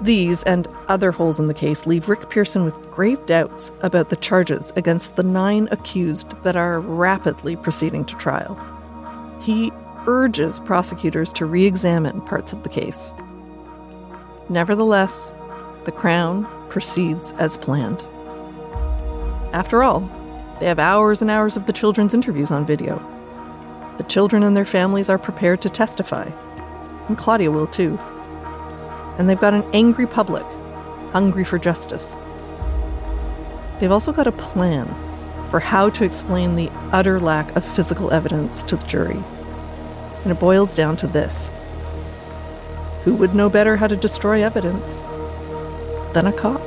These 0.00 0.42
and 0.44 0.66
other 0.88 1.12
holes 1.12 1.38
in 1.38 1.46
the 1.46 1.54
case 1.54 1.86
leave 1.86 2.08
Rick 2.08 2.30
Pearson 2.30 2.64
with 2.64 2.90
grave 2.90 3.24
doubts 3.26 3.70
about 3.80 4.08
the 4.08 4.16
charges 4.16 4.72
against 4.76 5.16
the 5.16 5.22
nine 5.22 5.68
accused 5.70 6.30
that 6.42 6.56
are 6.56 6.80
rapidly 6.80 7.56
proceeding 7.56 8.04
to 8.06 8.14
trial. 8.16 8.58
He 9.40 9.70
urges 10.06 10.60
prosecutors 10.60 11.32
to 11.34 11.46
re 11.46 11.66
examine 11.66 12.20
parts 12.22 12.52
of 12.52 12.62
the 12.62 12.68
case. 12.68 13.12
Nevertheless, 14.48 15.32
the 15.84 15.92
Crown 15.92 16.46
proceeds 16.68 17.32
as 17.32 17.56
planned. 17.58 18.02
After 19.54 19.82
all, 19.82 20.00
they 20.60 20.66
have 20.66 20.78
hours 20.78 21.20
and 21.20 21.30
hours 21.30 21.56
of 21.56 21.66
the 21.66 21.72
children's 21.72 22.14
interviews 22.14 22.50
on 22.50 22.66
video. 22.66 22.98
The 23.98 24.04
children 24.04 24.42
and 24.42 24.56
their 24.56 24.64
families 24.64 25.08
are 25.08 25.18
prepared 25.18 25.60
to 25.62 25.68
testify, 25.68 26.30
and 27.08 27.18
Claudia 27.18 27.50
will 27.50 27.66
too. 27.66 27.98
And 29.18 29.28
they've 29.28 29.40
got 29.40 29.54
an 29.54 29.64
angry 29.72 30.06
public, 30.06 30.44
hungry 31.12 31.44
for 31.44 31.58
justice. 31.58 32.16
They've 33.78 33.92
also 33.92 34.12
got 34.12 34.26
a 34.26 34.32
plan 34.32 34.86
for 35.50 35.60
how 35.60 35.90
to 35.90 36.04
explain 36.04 36.56
the 36.56 36.70
utter 36.90 37.20
lack 37.20 37.54
of 37.54 37.64
physical 37.64 38.12
evidence 38.12 38.62
to 38.64 38.76
the 38.76 38.86
jury. 38.86 39.22
And 40.22 40.32
it 40.32 40.40
boils 40.40 40.74
down 40.74 40.96
to 40.98 41.06
this 41.06 41.50
Who 43.04 43.14
would 43.14 43.34
know 43.34 43.48
better 43.48 43.76
how 43.76 43.86
to 43.86 43.96
destroy 43.96 44.42
evidence 44.42 45.00
than 46.14 46.26
a 46.26 46.32
cop? 46.32 46.60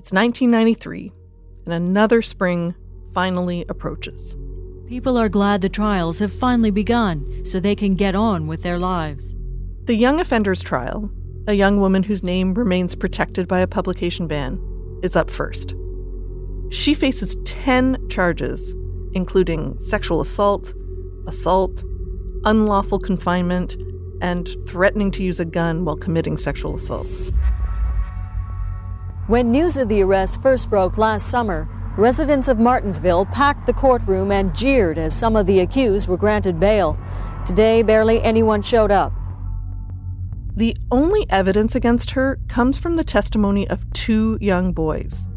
It's 0.00 0.12
1993, 0.12 1.12
and 1.66 1.74
another 1.74 2.22
spring 2.22 2.74
finally 3.12 3.66
approaches. 3.68 4.34
People 4.86 5.18
are 5.18 5.28
glad 5.28 5.60
the 5.60 5.68
trials 5.68 6.20
have 6.20 6.32
finally 6.32 6.70
begun 6.70 7.44
so 7.44 7.60
they 7.60 7.74
can 7.74 7.96
get 7.96 8.14
on 8.14 8.46
with 8.46 8.62
their 8.62 8.78
lives. 8.78 9.36
The 9.84 9.94
Young 9.94 10.18
Offenders 10.18 10.62
Trial, 10.62 11.10
a 11.46 11.52
young 11.52 11.80
woman 11.80 12.02
whose 12.02 12.22
name 12.22 12.54
remains 12.54 12.94
protected 12.94 13.46
by 13.46 13.60
a 13.60 13.66
publication 13.66 14.26
ban, 14.26 14.58
is 15.02 15.16
up 15.16 15.28
first. 15.28 15.74
She 16.70 16.94
faces 16.94 17.36
10 17.44 18.08
charges, 18.08 18.74
including 19.12 19.78
sexual 19.80 20.22
assault, 20.22 20.72
assault, 21.26 21.84
unlawful 22.44 23.00
confinement, 23.00 23.76
and 24.22 24.48
threatening 24.66 25.10
to 25.10 25.22
use 25.22 25.40
a 25.40 25.44
gun 25.44 25.84
while 25.84 25.98
committing 25.98 26.38
sexual 26.38 26.74
assault. 26.74 27.06
When 29.30 29.52
news 29.52 29.76
of 29.76 29.88
the 29.88 30.02
arrest 30.02 30.42
first 30.42 30.68
broke 30.68 30.98
last 30.98 31.28
summer, 31.28 31.68
residents 31.96 32.48
of 32.48 32.58
Martensville 32.58 33.30
packed 33.30 33.64
the 33.64 33.72
courtroom 33.72 34.32
and 34.32 34.52
jeered 34.56 34.98
as 34.98 35.16
some 35.16 35.36
of 35.36 35.46
the 35.46 35.60
accused 35.60 36.08
were 36.08 36.16
granted 36.16 36.58
bail. 36.58 36.98
Today, 37.46 37.84
barely 37.84 38.20
anyone 38.24 38.60
showed 38.60 38.90
up. 38.90 39.12
The 40.56 40.76
only 40.90 41.30
evidence 41.30 41.76
against 41.76 42.10
her 42.10 42.40
comes 42.48 42.76
from 42.76 42.96
the 42.96 43.04
testimony 43.04 43.68
of 43.68 43.88
two 43.92 44.36
young 44.40 44.72
boys. 44.72 45.28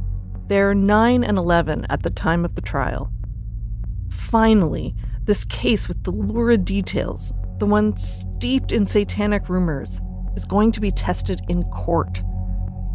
They're 0.48 0.74
9 0.74 1.24
and 1.24 1.38
11 1.38 1.86
at 1.92 2.02
the 2.02 2.10
time 2.10 2.46
of 2.46 2.56
the 2.56 2.62
trial. 2.62 3.12
Finally, 4.10 4.96
this 5.26 5.46
case 5.46 5.88
with 5.88 6.04
the 6.04 6.10
lurid 6.10 6.66
details, 6.66 7.32
the 7.60 7.68
one 7.68 7.96
steeped 7.96 8.72
in 8.72 8.88
satanic 8.88 9.50
rumors, 9.50 10.02
is 10.36 10.46
going 10.46 10.72
to 10.72 10.82
be 10.82 10.90
tested 10.90 11.42
in 11.48 11.62
court 11.66 12.24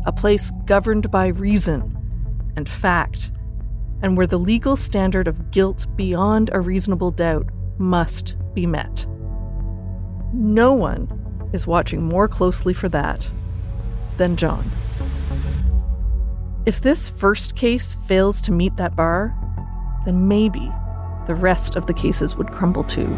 a 0.07 0.13
place 0.13 0.51
governed 0.65 1.11
by 1.11 1.29
reason 1.29 1.95
and 2.57 2.69
fact, 2.69 3.31
and 4.03 4.17
where 4.17 4.27
the 4.27 4.39
legal 4.39 4.77
standard 4.77 5.29
of 5.29 5.51
guilt 5.51 5.87
beyond 5.97 6.51
a 6.53 6.61
reasonable 6.61 7.11
doubt 7.11 7.49
must 7.79 8.37
be 8.55 8.67
met. 8.67 9.07
No 10.33 10.73
one 10.73 11.09
is 11.53 11.67
watching 11.67 12.03
more 12.03 12.29
closely 12.29 12.75
for 12.75 12.89
that 12.91 13.31
than 14.17 14.37
John. 14.37 14.65
If 16.67 16.81
this 16.83 17.09
first 17.09 17.57
case 17.57 17.97
fails 18.07 18.41
to 18.43 18.53
meet 18.53 18.77
that 18.77 18.95
bar, 18.95 19.35
then 20.05 20.29
maybe 20.29 20.71
the 21.27 21.35
rest 21.35 21.77
of 21.77 21.87
the 21.87 21.95
cases 21.95 22.37
would 22.37 22.49
crumble 22.49 22.85
too. 22.85 23.09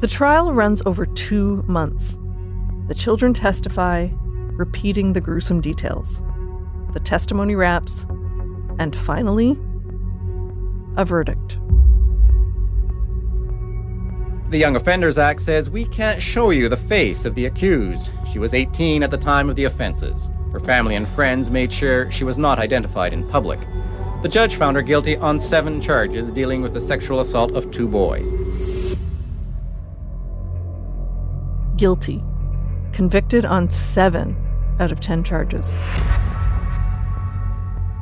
The 0.00 0.08
trial 0.08 0.52
runs 0.52 0.82
over 0.86 1.06
two 1.06 1.62
months. 1.66 2.18
The 2.88 2.94
children 2.94 3.34
testify, 3.34 4.08
repeating 4.60 5.14
the 5.14 5.20
gruesome 5.20 5.60
details. 5.62 6.22
The 6.92 7.00
testimony 7.00 7.56
wraps, 7.56 8.04
and 8.78 8.94
finally, 8.94 9.58
a 10.96 11.04
verdict. 11.04 11.58
The 14.50 14.58
Young 14.58 14.76
Offenders 14.76 15.16
Act 15.16 15.40
says 15.40 15.70
we 15.70 15.86
can't 15.86 16.20
show 16.20 16.50
you 16.50 16.68
the 16.68 16.76
face 16.76 17.24
of 17.24 17.34
the 17.34 17.46
accused. 17.46 18.10
She 18.30 18.38
was 18.38 18.52
18 18.52 19.02
at 19.02 19.10
the 19.10 19.16
time 19.16 19.48
of 19.48 19.56
the 19.56 19.64
offenses. 19.64 20.28
Her 20.52 20.60
family 20.60 20.96
and 20.96 21.08
friends 21.08 21.50
made 21.50 21.72
sure 21.72 22.10
she 22.10 22.24
was 22.24 22.36
not 22.36 22.58
identified 22.58 23.14
in 23.14 23.26
public. 23.28 23.60
The 24.22 24.28
judge 24.28 24.56
found 24.56 24.76
her 24.76 24.82
guilty 24.82 25.16
on 25.16 25.40
seven 25.40 25.80
charges 25.80 26.30
dealing 26.30 26.60
with 26.60 26.74
the 26.74 26.80
sexual 26.80 27.20
assault 27.20 27.52
of 27.52 27.70
two 27.70 27.88
boys. 27.88 28.30
Guilty. 31.76 32.22
Convicted 32.92 33.46
on 33.46 33.70
seven 33.70 34.36
out 34.80 34.90
of 34.90 35.00
ten 35.00 35.22
charges. 35.22 35.76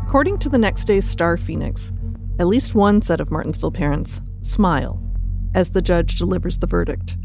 According 0.06 0.38
to 0.38 0.48
the 0.48 0.58
next 0.58 0.86
day's 0.86 1.08
Star 1.08 1.36
Phoenix, 1.36 1.92
at 2.38 2.46
least 2.46 2.74
one 2.74 3.02
set 3.02 3.20
of 3.20 3.28
Martensville 3.28 3.74
parents 3.74 4.20
smile 4.40 5.02
as 5.54 5.70
the 5.72 5.82
judge 5.82 6.16
delivers 6.16 6.58
the 6.58 6.66
verdict. 6.66 7.16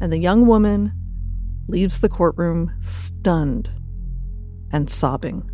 And 0.00 0.12
the 0.12 0.18
young 0.18 0.46
woman 0.46 0.92
leaves 1.68 2.00
the 2.00 2.08
courtroom 2.08 2.72
stunned 2.80 3.70
and 4.72 4.88
sobbing. 4.88 5.50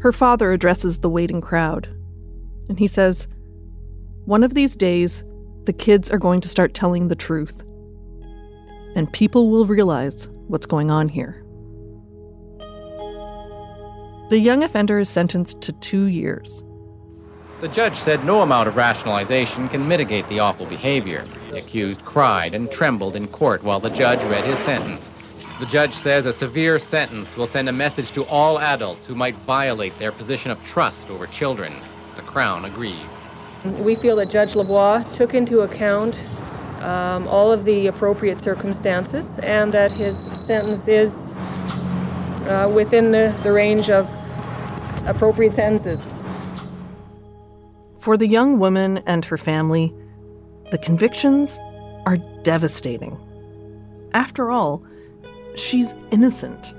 Her 0.00 0.12
father 0.12 0.52
addresses 0.52 1.00
the 1.00 1.10
waiting 1.10 1.40
crowd, 1.40 1.88
and 2.68 2.78
he 2.78 2.86
says, 2.86 3.28
One 4.24 4.42
of 4.42 4.54
these 4.54 4.76
days, 4.76 5.24
the 5.64 5.72
kids 5.72 6.10
are 6.10 6.18
going 6.18 6.40
to 6.40 6.48
start 6.48 6.72
telling 6.74 7.08
the 7.08 7.16
truth, 7.16 7.64
and 8.94 9.12
people 9.12 9.50
will 9.50 9.66
realize 9.66 10.28
what's 10.48 10.66
going 10.66 10.90
on 10.90 11.08
here. 11.08 11.44
The 14.30 14.38
young 14.38 14.62
offender 14.62 15.00
is 15.00 15.08
sentenced 15.08 15.60
to 15.62 15.72
two 15.72 16.04
years. 16.04 16.62
The 17.60 17.68
judge 17.68 17.94
said 17.94 18.24
no 18.24 18.42
amount 18.42 18.68
of 18.68 18.76
rationalization 18.76 19.68
can 19.68 19.86
mitigate 19.86 20.26
the 20.28 20.38
awful 20.38 20.66
behavior. 20.66 21.24
The 21.50 21.58
accused 21.58 22.04
cried 22.04 22.54
and 22.54 22.70
trembled 22.70 23.16
in 23.16 23.26
court 23.28 23.62
while 23.62 23.80
the 23.80 23.90
judge 23.90 24.22
read 24.24 24.44
his 24.44 24.58
sentence. 24.58 25.10
The 25.58 25.66
judge 25.66 25.90
says 25.90 26.24
a 26.24 26.32
severe 26.32 26.78
sentence 26.78 27.36
will 27.36 27.46
send 27.46 27.68
a 27.68 27.72
message 27.72 28.12
to 28.12 28.24
all 28.28 28.58
adults 28.60 29.06
who 29.06 29.14
might 29.14 29.34
violate 29.34 29.94
their 29.98 30.10
position 30.10 30.50
of 30.50 30.64
trust 30.64 31.10
over 31.10 31.26
children. 31.26 31.74
The 32.16 32.22
Crown 32.22 32.64
agrees. 32.64 33.18
We 33.80 33.94
feel 33.94 34.16
that 34.16 34.30
Judge 34.30 34.54
Lavoie 34.54 35.04
took 35.14 35.34
into 35.34 35.60
account 35.60 36.26
um, 36.80 37.28
all 37.28 37.52
of 37.52 37.64
the 37.64 37.86
appropriate 37.86 38.40
circumstances 38.40 39.38
and 39.40 39.72
that 39.72 39.92
his 39.92 40.18
sentence 40.34 40.88
is 40.88 41.34
uh, 42.46 42.70
within 42.74 43.12
the, 43.12 43.36
the 43.42 43.52
range 43.52 43.90
of 43.90 44.08
appropriate 45.06 45.54
sentences. 45.54 46.22
For 48.00 48.16
the 48.16 48.26
young 48.26 48.58
woman 48.58 49.02
and 49.06 49.24
her 49.26 49.36
family, 49.36 49.94
the 50.70 50.78
convictions 50.78 51.58
are 52.06 52.16
devastating. 52.42 53.18
After 54.14 54.50
all, 54.50 54.82
she's 55.54 55.94
innocent, 56.10 56.74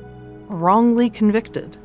wrongly 0.48 1.10
convicted. 1.10 1.78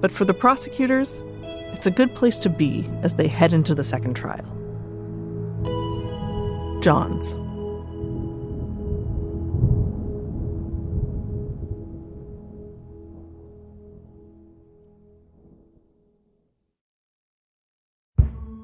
But 0.00 0.12
for 0.12 0.24
the 0.24 0.34
prosecutors, 0.34 1.24
it's 1.42 1.86
a 1.86 1.90
good 1.90 2.14
place 2.14 2.38
to 2.40 2.48
be 2.48 2.88
as 3.02 3.14
they 3.14 3.26
head 3.28 3.52
into 3.52 3.74
the 3.74 3.84
second 3.84 4.14
trial. 4.14 4.46
John's. 6.80 7.36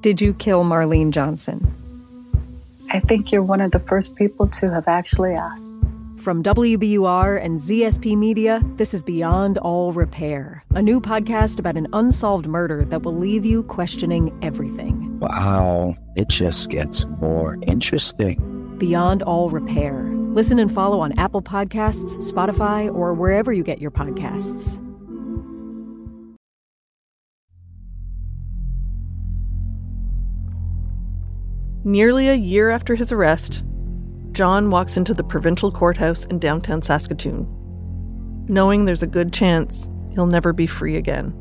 Did 0.04 0.20
you 0.20 0.34
kill 0.34 0.64
Marlene 0.64 1.12
Johnson? 1.12 1.72
I 2.90 3.00
think 3.00 3.32
you're 3.32 3.42
one 3.42 3.62
of 3.62 3.70
the 3.70 3.80
first 3.80 4.14
people 4.16 4.46
to 4.48 4.70
have 4.70 4.86
actually 4.86 5.32
asked. 5.32 5.72
From 6.18 6.42
WBUR 6.42 7.42
and 7.42 7.58
ZSP 7.58 8.16
Media, 8.16 8.60
this 8.76 8.94
is 8.94 9.02
Beyond 9.02 9.58
All 9.58 9.92
Repair, 9.92 10.62
a 10.74 10.82
new 10.82 11.00
podcast 11.00 11.58
about 11.58 11.76
an 11.76 11.88
unsolved 11.92 12.46
murder 12.46 12.84
that 12.84 13.02
will 13.02 13.16
leave 13.16 13.46
you 13.46 13.62
questioning 13.62 14.38
everything. 14.42 15.13
Wow, 15.20 15.96
it 16.16 16.28
just 16.28 16.70
gets 16.70 17.06
more 17.20 17.56
interesting. 17.66 18.76
Beyond 18.78 19.22
All 19.22 19.50
Repair. 19.50 20.10
Listen 20.34 20.58
and 20.58 20.70
follow 20.70 21.00
on 21.00 21.16
Apple 21.18 21.42
Podcasts, 21.42 22.16
Spotify, 22.18 22.92
or 22.92 23.14
wherever 23.14 23.52
you 23.52 23.62
get 23.62 23.80
your 23.80 23.92
podcasts. 23.92 24.80
Nearly 31.84 32.28
a 32.28 32.34
year 32.34 32.70
after 32.70 32.94
his 32.94 33.12
arrest, 33.12 33.62
John 34.32 34.70
walks 34.70 34.96
into 34.96 35.14
the 35.14 35.22
provincial 35.22 35.70
courthouse 35.70 36.24
in 36.24 36.38
downtown 36.40 36.82
Saskatoon, 36.82 37.46
knowing 38.48 38.84
there's 38.86 39.02
a 39.02 39.06
good 39.06 39.32
chance 39.32 39.88
he'll 40.12 40.26
never 40.26 40.52
be 40.52 40.66
free 40.66 40.96
again. 40.96 41.32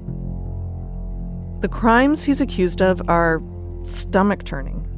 The 1.61 1.69
crimes 1.69 2.23
he's 2.23 2.41
accused 2.41 2.81
of 2.81 3.01
are 3.09 3.41
stomach 3.83 4.43
turning. 4.43 4.89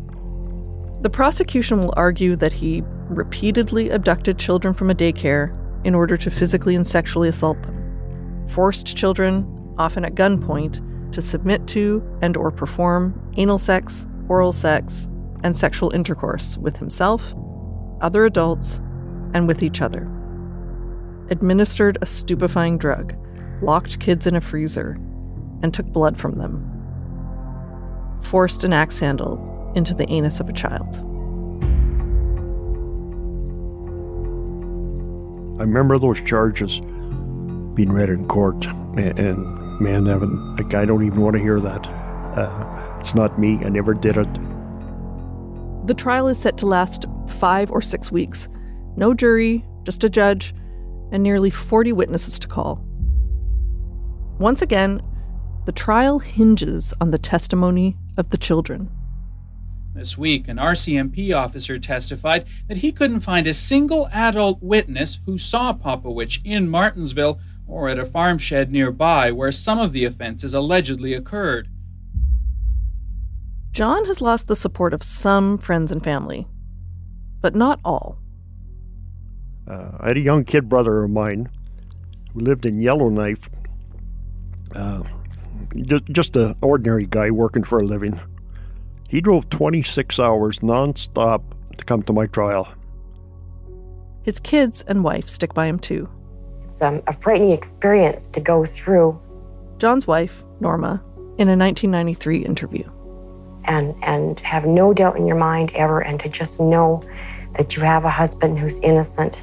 The 1.02 1.10
prosecution 1.10 1.80
will 1.80 1.94
argue 1.96 2.36
that 2.38 2.54
he 2.54 2.84
repeatedly 3.10 3.90
abducted 3.90 4.40
children 4.40 4.74
from 4.74 4.90
a 4.90 4.96
daycare 4.96 5.56
in 5.86 5.94
order 5.94 6.18
to 6.18 6.32
physically 6.32 6.76
and 6.76 6.88
sexually 6.88 7.30
assault 7.30 7.62
them, 7.64 8.48
forced 8.48 8.96
children, 8.98 9.46
often 9.78 10.04
at 10.04 10.16
gunpoint, 10.16 10.82
to 11.12 11.22
submit 11.22 11.68
to 11.68 12.04
and 12.22 12.36
or 12.36 12.52
perform 12.52 13.32
anal 13.38 13.60
sex, 13.60 14.08
oral 14.28 14.52
sex, 14.52 15.08
and 15.44 15.56
sexual 15.56 15.92
intercourse 15.92 16.58
with 16.58 16.78
himself, 16.78 17.36
other 18.02 18.26
adults, 18.26 18.78
and 19.34 19.48
with 19.48 19.62
each 19.62 19.82
other. 19.82 20.10
Administered 21.30 21.98
a 22.02 22.06
stupefying 22.06 22.78
drug, 22.78 23.14
locked 23.62 24.00
kids 24.00 24.26
in 24.26 24.36
a 24.36 24.42
freezer, 24.42 25.00
and 25.62 25.74
took 25.74 25.86
blood 25.88 26.18
from 26.18 26.38
them. 26.38 26.75
Forced 28.22 28.64
an 28.64 28.74
axe 28.74 29.00
handle 29.00 29.72
into 29.76 29.94
the 29.94 30.10
anus 30.10 30.40
of 30.40 30.50
a 30.50 30.54
child. 30.54 30.96
I 35.58 35.64
remember 35.64 35.98
those 35.98 36.22
charges 36.22 36.80
being 37.76 37.92
read 37.92 38.10
in 38.10 38.28
court, 38.28 38.66
and, 38.66 39.20
and 39.20 39.80
man, 39.80 40.08
Evan, 40.08 40.56
like 40.56 40.74
I 40.74 40.86
don't 40.86 41.06
even 41.06 41.22
want 41.22 41.36
to 41.36 41.42
hear 41.42 41.60
that. 41.60 41.88
Uh, 42.38 42.98
it's 43.00 43.16
not 43.16 43.40
me. 43.40 43.60
I 43.64 43.70
never 43.70 43.94
did 43.94 44.18
it. 44.18 44.28
The 45.88 45.94
trial 45.94 46.28
is 46.28 46.38
set 46.38 46.58
to 46.58 46.66
last 46.66 47.06
five 47.28 47.72
or 47.72 47.82
six 47.82 48.12
weeks. 48.12 48.50
No 48.98 49.14
jury, 49.14 49.64
just 49.84 50.04
a 50.04 50.10
judge, 50.10 50.54
and 51.12 51.22
nearly 51.22 51.50
40 51.50 51.94
witnesses 51.94 52.40
to 52.40 52.48
call. 52.48 52.84
Once 54.40 54.62
again, 54.62 55.02
the 55.66 55.72
trial 55.72 56.20
hinges 56.20 56.94
on 57.00 57.12
the 57.12 57.18
testimony 57.18 57.98
of 58.18 58.30
the 58.30 58.38
children. 58.38 58.90
This 59.94 60.18
week, 60.18 60.50
an 60.50 60.58
RCMP 60.58 61.34
officer 61.34 61.80
testified 61.80 62.46
that 62.68 62.78
he 62.78 62.92
couldn't 62.92 63.22
find 63.22 63.48
a 63.48 63.54
single 63.54 64.10
adult 64.12 64.62
witness 64.62 65.20
who 65.26 65.38
saw 65.38 65.74
Popowich 65.74 66.42
in 66.44 66.68
Martensville 66.68 67.40
or 67.66 67.88
at 67.88 67.98
a 67.98 68.06
farm 68.06 68.38
shed 68.38 68.72
nearby 68.72 69.32
where 69.32 69.52
some 69.52 69.80
of 69.80 69.94
the 69.94 70.04
offenses 70.04 70.54
allegedly 70.54 71.14
occurred. 71.14 71.70
John 73.72 74.06
has 74.06 74.22
lost 74.22 74.48
the 74.48 74.56
support 74.56 74.94
of 74.94 75.04
some 75.04 75.58
friends 75.58 75.92
and 75.92 76.04
family, 76.04 76.48
but 77.42 77.56
not 77.56 77.80
all. 77.84 78.18
Uh, 79.68 79.92
I 80.00 80.10
had 80.10 80.18
a 80.18 80.22
young 80.22 80.46
kid 80.46 80.70
brother 80.70 81.04
of 81.04 81.10
mine 81.10 81.50
who 82.34 82.42
lived 82.42 82.66
in 82.66 82.82
Yellowknife. 82.82 83.50
Uh, 84.74 85.04
just, 85.84 86.06
just 86.06 86.36
an 86.36 86.56
ordinary 86.62 87.06
guy 87.06 87.32
working 87.32 87.64
for 87.64 87.80
a 87.80 87.84
living. 87.84 88.20
He 89.08 89.22
drove 89.22 89.50
26 89.50 90.20
hours 90.20 90.60
nonstop 90.60 91.44
to 91.78 91.86
come 91.86 92.02
to 92.04 92.14
my 92.14 92.26
trial. 92.28 92.68
His 94.24 94.40
kids 94.40 94.84
and 94.88 95.04
wife 95.04 95.30
stick 95.30 95.54
by 95.54 95.68
him 95.68 95.78
too. 95.80 96.10
It's 96.72 96.82
um, 96.82 97.02
a 97.08 97.14
frightening 97.14 97.52
experience 97.52 98.28
to 98.30 98.40
go 98.40 98.66
through. 98.66 99.20
John's 99.78 100.08
wife, 100.08 100.44
Norma, 100.60 101.02
in 101.38 101.48
a 101.50 101.56
1993 101.56 102.46
interview. 102.46 102.90
and, 103.66 103.96
and 104.04 104.40
have 104.42 104.66
no 104.66 104.94
doubt 104.94 105.18
in 105.18 105.26
your 105.26 105.38
mind 105.38 105.72
ever, 105.76 106.00
and 106.00 106.20
to 106.20 106.30
just 106.30 106.60
know 106.60 107.02
that 107.58 107.76
you 107.76 107.82
have 107.82 108.06
a 108.06 108.10
husband 108.10 108.60
who's 108.60 108.78
innocent. 108.80 109.42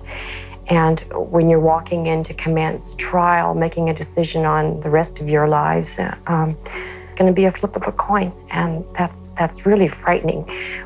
And 0.68 1.01
when 1.12 1.51
you're 1.51 1.61
walking 1.61 2.07
in 2.07 2.22
to 2.25 2.35
commence 2.35 2.94
trial, 2.94 3.55
making 3.55 3.90
a 3.90 3.94
decision 3.94 4.44
on 4.46 4.81
the 4.81 4.90
rest 4.90 5.20
of 5.20 5.29
your 5.29 5.48
lives, 5.48 5.98
um, 6.27 6.57
it's 7.05 7.14
going 7.14 7.27
to 7.27 7.35
be 7.35 7.44
a 7.44 7.53
flip 7.53 7.77
of 7.77 7.87
a 7.87 7.92
coin, 7.92 8.33
and 8.51 8.85
that's 8.96 9.33
that's 9.33 9.66
really 9.66 9.88
frightening 9.88 10.42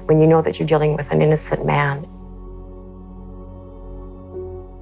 when 0.07 0.21
you 0.21 0.27
know 0.27 0.43
that 0.43 0.59
you're 0.59 0.67
dealing 0.67 0.97
with 0.97 1.11
an 1.13 1.23
innocent 1.23 1.65
man. 1.65 2.07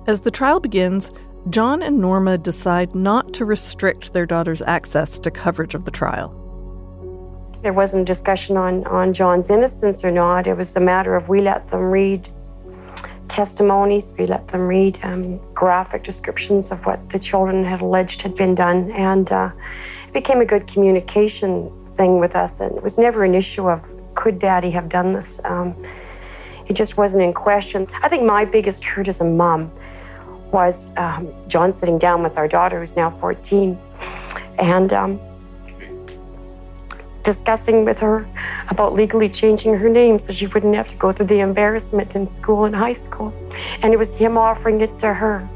As 0.07 0.20
the 0.20 0.30
trial 0.30 0.61
begins, 0.61 1.11
John 1.50 1.83
and 1.83 1.98
Norma 1.98 2.38
decide 2.38 2.94
not 2.94 3.35
to 3.35 3.44
restrict 3.44 4.12
their 4.12 4.24
daughter's 4.24 4.62
access 4.62 5.18
to 5.18 5.30
coverage 5.30 5.74
of 5.74 5.85
the 5.85 5.90
trial. 5.90 6.40
There 7.62 7.72
wasn't 7.72 8.02
a 8.02 8.04
discussion 8.04 8.57
on, 8.57 8.85
on 8.87 9.12
John's 9.12 9.50
innocence 9.50 10.04
or 10.04 10.11
not. 10.11 10.46
It 10.46 10.57
was 10.57 10.74
a 10.76 10.80
matter 10.80 11.14
of 11.16 11.28
we 11.28 11.40
let 11.40 11.68
them 11.70 11.80
read 11.80 12.28
testimonies, 13.28 14.12
we 14.18 14.26
let 14.26 14.48
them 14.48 14.62
read 14.62 14.98
um, 15.02 15.38
graphic 15.54 16.04
descriptions 16.04 16.70
of 16.70 16.84
what 16.87 17.10
the 17.10 17.18
children 17.18 17.64
had 17.64 17.80
alleged 17.80 18.22
had 18.22 18.34
been 18.34 18.54
done, 18.54 18.90
and 18.92 19.30
uh, 19.32 19.50
it 20.06 20.12
became 20.12 20.40
a 20.40 20.44
good 20.44 20.66
communication 20.66 21.70
thing 21.96 22.18
with 22.18 22.34
us. 22.37 22.60
And 22.60 22.76
it 22.76 22.82
was 22.82 22.98
never 22.98 23.24
an 23.24 23.34
issue 23.34 23.68
of 23.68 23.82
could 24.14 24.38
Daddy 24.38 24.70
have 24.70 24.88
done 24.88 25.12
this. 25.12 25.40
Um, 25.44 25.74
it 26.66 26.74
just 26.74 26.96
wasn't 26.96 27.22
in 27.22 27.32
question. 27.32 27.87
I 28.02 28.08
think 28.08 28.22
my 28.22 28.44
biggest 28.44 28.84
hurt 28.84 29.08
as 29.08 29.20
a 29.20 29.24
mom 29.24 29.70
was 30.50 30.92
um, 30.96 31.32
John 31.48 31.76
sitting 31.76 31.98
down 31.98 32.22
with 32.22 32.38
our 32.38 32.48
daughter, 32.48 32.80
who's 32.80 32.96
now 32.96 33.10
14, 33.18 33.78
and 34.58 34.92
um, 34.92 35.20
discussing 37.22 37.84
with 37.84 37.98
her 37.98 38.26
about 38.68 38.94
legally 38.94 39.29
changing 39.29 39.74
her 39.74 39.88
name 39.88 40.18
so 40.18 40.33
she 40.33 40.46
wouldn't 40.46 40.74
have 40.74 40.88
to 40.88 40.96
go 40.96 41.12
through 41.12 41.27
the 41.27 41.40
embarrassment 41.40 42.14
in 42.14 42.29
school 42.29 42.64
and 42.64 42.74
high 42.74 42.92
school. 42.92 43.33
And 43.83 43.92
it 43.92 43.96
was 43.96 44.09
him 44.11 44.37
offering 44.38 44.81
it 44.81 44.98
to 45.00 45.12
her, 45.12 45.48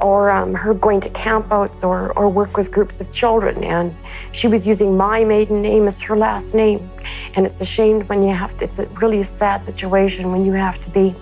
or 0.00 0.30
um, 0.30 0.54
her 0.54 0.74
going 0.74 1.00
to 1.00 1.10
campouts 1.10 1.82
or, 1.82 2.12
or 2.18 2.28
work 2.28 2.56
with 2.56 2.70
groups 2.70 3.00
of 3.00 3.10
children. 3.12 3.64
And 3.64 3.94
she 4.32 4.48
was 4.48 4.66
using 4.66 4.96
my 4.96 5.24
maiden 5.24 5.62
name 5.62 5.88
as 5.88 6.00
her 6.00 6.16
last 6.16 6.54
name. 6.54 6.88
And 7.34 7.46
it's 7.46 7.60
a 7.60 7.64
shame 7.64 8.02
when 8.02 8.22
you 8.22 8.34
have 8.34 8.56
to, 8.58 8.64
it's 8.64 8.78
a 8.78 8.86
really 9.00 9.20
a 9.20 9.24
sad 9.24 9.64
situation 9.64 10.32
when 10.32 10.44
you 10.44 10.52
have 10.52 10.80
to 10.82 10.90
be 10.90 11.14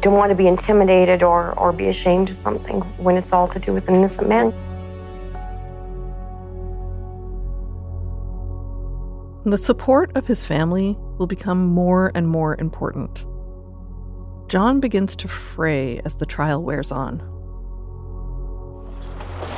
don't 0.00 0.14
want 0.14 0.30
to 0.30 0.34
be 0.34 0.46
intimidated 0.46 1.22
or, 1.22 1.52
or 1.58 1.72
be 1.72 1.88
ashamed 1.88 2.30
of 2.30 2.34
something 2.34 2.80
when 2.96 3.16
it's 3.18 3.32
all 3.32 3.46
to 3.48 3.58
do 3.58 3.72
with 3.72 3.86
an 3.88 3.94
innocent 3.94 4.28
man. 4.28 4.52
The 9.44 9.58
support 9.58 10.14
of 10.16 10.26
his 10.26 10.44
family 10.44 10.96
will 11.18 11.26
become 11.26 11.66
more 11.66 12.12
and 12.14 12.28
more 12.28 12.56
important. 12.60 13.26
John 14.48 14.80
begins 14.80 15.16
to 15.16 15.28
fray 15.28 16.00
as 16.04 16.14
the 16.14 16.26
trial 16.26 16.62
wears 16.62 16.92
on. 16.92 17.18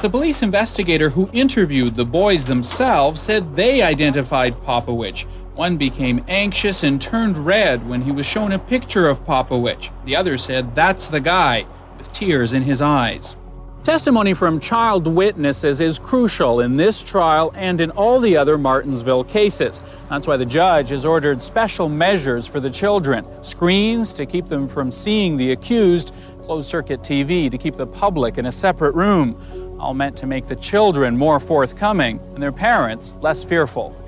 The 0.02 0.10
police 0.10 0.42
investigator 0.42 1.08
who 1.08 1.30
interviewed 1.32 1.96
the 1.96 2.04
boys 2.04 2.44
themselves 2.44 3.20
said 3.20 3.56
they 3.56 3.82
identified 3.82 4.54
Popowich 4.62 5.26
one 5.54 5.76
became 5.76 6.24
anxious 6.28 6.82
and 6.82 7.00
turned 7.00 7.36
red 7.36 7.86
when 7.86 8.00
he 8.00 8.10
was 8.10 8.24
shown 8.24 8.52
a 8.52 8.58
picture 8.58 9.08
of 9.08 9.24
Popowich. 9.26 9.90
The 10.04 10.16
other 10.16 10.38
said, 10.38 10.74
That's 10.74 11.08
the 11.08 11.20
guy, 11.20 11.66
with 11.98 12.12
tears 12.12 12.54
in 12.54 12.62
his 12.62 12.80
eyes. 12.80 13.36
Testimony 13.84 14.32
from 14.32 14.60
child 14.60 15.08
witnesses 15.08 15.80
is 15.80 15.98
crucial 15.98 16.60
in 16.60 16.76
this 16.76 17.02
trial 17.02 17.52
and 17.56 17.80
in 17.80 17.90
all 17.90 18.20
the 18.20 18.36
other 18.36 18.56
Martensville 18.56 19.28
cases. 19.28 19.80
That's 20.08 20.28
why 20.28 20.36
the 20.36 20.46
judge 20.46 20.90
has 20.90 21.04
ordered 21.04 21.42
special 21.42 21.88
measures 21.88 22.46
for 22.46 22.60
the 22.60 22.70
children 22.70 23.26
screens 23.42 24.12
to 24.14 24.24
keep 24.24 24.46
them 24.46 24.68
from 24.68 24.92
seeing 24.92 25.36
the 25.36 25.50
accused, 25.50 26.14
closed 26.44 26.68
circuit 26.68 27.00
TV 27.00 27.50
to 27.50 27.58
keep 27.58 27.74
the 27.74 27.88
public 27.88 28.38
in 28.38 28.46
a 28.46 28.52
separate 28.52 28.94
room, 28.94 29.36
all 29.80 29.94
meant 29.94 30.16
to 30.18 30.28
make 30.28 30.46
the 30.46 30.54
children 30.54 31.16
more 31.16 31.40
forthcoming 31.40 32.20
and 32.34 32.42
their 32.42 32.52
parents 32.52 33.14
less 33.20 33.42
fearful. 33.42 33.98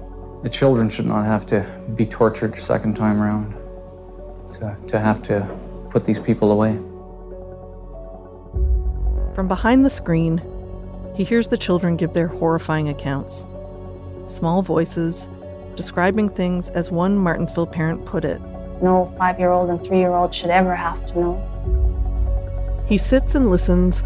The 0.45 0.51
children 0.51 0.89
should 0.89 1.07
not 1.07 1.25
have 1.25 1.47
to 1.47 1.67
be 1.97 2.07
tortured 2.07 2.57
second 2.57 2.95
time 2.95 3.21
around, 3.21 3.55
to, 4.55 4.77
to 4.87 5.01
have 5.01 5.21
to 5.25 5.41
put 5.91 6.05
these 6.05 6.21
people 6.21 6.53
away. 6.53 6.79
From 9.35 9.49
behind 9.49 9.85
the 9.85 9.90
screen, 9.90 10.40
he 11.16 11.25
hears 11.25 11.49
the 11.49 11.59
children 11.59 11.97
give 11.97 12.12
their 12.12 12.29
horrifying 12.29 12.88
accounts. 12.88 13.44
Small 14.27 14.62
voices 14.62 15.29
describing 15.75 16.29
things 16.29 16.70
as 16.70 16.92
one 16.92 17.18
Martensville 17.18 17.70
parent 17.70 18.05
put 18.07 18.25
it. 18.25 18.40
No 18.81 19.12
five 19.18 19.40
year 19.40 19.51
old 19.51 19.70
and 19.70 19.83
three 19.83 19.99
year 19.99 20.12
old 20.12 20.33
should 20.33 20.51
ever 20.51 20.77
have 20.77 21.05
to 21.07 21.18
know. 21.18 22.85
He 22.87 22.97
sits 22.97 23.35
and 23.35 23.51
listens 23.51 24.05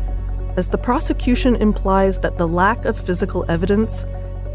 as 0.56 0.68
the 0.68 0.78
prosecution 0.78 1.56
implies 1.56 2.18
that 2.20 2.38
the 2.38 2.48
lack 2.48 2.84
of 2.86 2.98
physical 2.98 3.44
evidence 3.48 4.06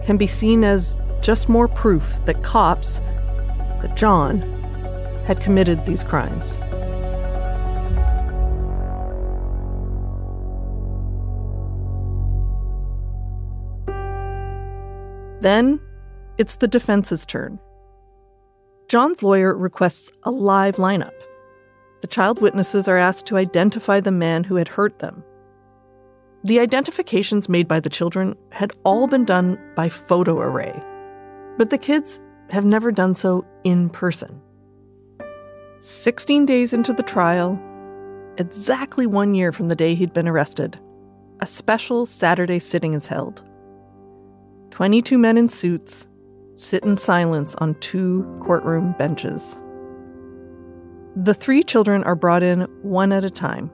can 0.05 0.17
be 0.17 0.27
seen 0.27 0.63
as 0.63 0.97
just 1.21 1.49
more 1.49 1.67
proof 1.67 2.19
that 2.25 2.43
cops, 2.43 2.99
that 3.81 3.95
John, 3.95 4.41
had 5.25 5.39
committed 5.39 5.86
these 5.86 6.03
crimes. 6.03 6.57
Then 15.43 15.82
it's 16.38 16.56
the 16.56 16.69
defense's 16.69 17.25
turn. 17.25 17.60
John's 18.88 19.21
lawyer 19.21 19.53
requests 19.53 20.10
a 20.23 20.32
live 20.32 20.77
lineup. 20.77 21.12
The 21.99 22.08
child 22.08 22.41
witnesses 22.41 22.88
are 22.88 22.97
asked 22.97 23.25
to 23.25 23.36
identify 23.36 23.99
the 23.99 24.10
man 24.10 24.45
who 24.45 24.56
had 24.56 24.69
hurt 24.69 24.99
them. 24.99 25.21
The 26.45 26.62
identifications 26.62 27.49
made 27.49 27.67
by 27.67 27.82
the 27.82 27.89
children 27.89 28.36
had 28.53 28.71
all 28.86 29.06
been 29.06 29.25
done 29.25 29.60
by 29.75 29.89
photo 29.89 30.39
array, 30.39 30.82
but 31.58 31.71
the 31.71 31.77
kids 31.77 32.21
have 32.49 32.63
never 32.63 32.89
done 32.89 33.13
so 33.13 33.45
in 33.65 33.89
person. 33.89 34.41
16 35.82 36.45
days 36.45 36.71
into 36.71 36.93
the 36.93 37.03
trial, 37.03 37.62
exactly 38.38 39.06
one 39.06 39.34
year 39.34 39.51
from 39.51 39.67
the 39.67 39.75
day 39.75 39.93
he'd 39.93 40.13
been 40.13 40.29
arrested, 40.29 40.79
a 41.41 41.45
special 41.45 42.06
Saturday 42.06 42.60
sitting 42.60 42.93
is 42.93 43.08
held. 43.08 43.43
22 44.73 45.19
men 45.19 45.38
in 45.38 45.47
suits 45.49 46.07
sit 46.55 46.83
in 46.83 46.97
silence 46.97 47.53
on 47.59 47.75
two 47.75 48.25
courtroom 48.43 48.95
benches. 48.97 49.62
The 51.15 51.36
three 51.36 51.62
children 51.62 52.03
are 52.05 52.15
brought 52.15 52.41
in 52.41 52.62
one 52.81 53.12
at 53.12 53.23
a 53.23 53.29
time 53.29 53.69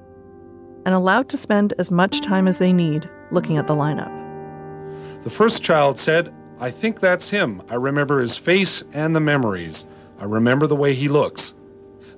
and 0.86 0.94
allowed 0.94 1.30
to 1.30 1.38
spend 1.38 1.74
as 1.80 1.90
much 1.90 2.20
time 2.20 2.50
as 2.50 2.58
they 2.58 2.74
need 2.74 3.10
looking 3.32 3.58
at 3.58 3.66
the 3.66 3.76
lineup. 3.76 4.12
The 5.24 5.30
first 5.30 5.64
child 5.64 5.98
said, 5.98 6.34
I 6.60 6.70
think 6.70 7.00
that's 7.00 7.30
him. 7.30 7.62
I 7.70 7.76
remember 7.76 8.20
his 8.20 8.36
face 8.36 8.84
and 8.92 9.16
the 9.16 9.22
memories. 9.22 9.86
I 10.20 10.26
remember 10.26 10.68
the 10.68 10.76
way 10.76 10.94
he 10.94 11.08
looks. 11.08 11.56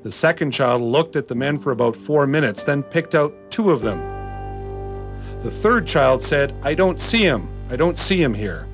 The 0.01 0.11
second 0.11 0.53
child 0.53 0.81
looked 0.81 1.15
at 1.15 1.27
the 1.27 1.35
men 1.35 1.59
for 1.59 1.71
about 1.71 1.95
four 1.95 2.25
minutes, 2.25 2.63
then 2.63 2.81
picked 2.81 3.13
out 3.13 3.31
two 3.51 3.69
of 3.69 3.81
them. 3.81 3.99
The 5.43 5.51
third 5.51 5.85
child 5.85 6.23
said, 6.23 6.55
I 6.63 6.73
don't 6.73 6.99
see 6.99 7.21
him. 7.21 7.47
I 7.69 7.75
don't 7.75 7.99
see 7.99 8.19
him 8.19 8.33
here. 8.33 8.67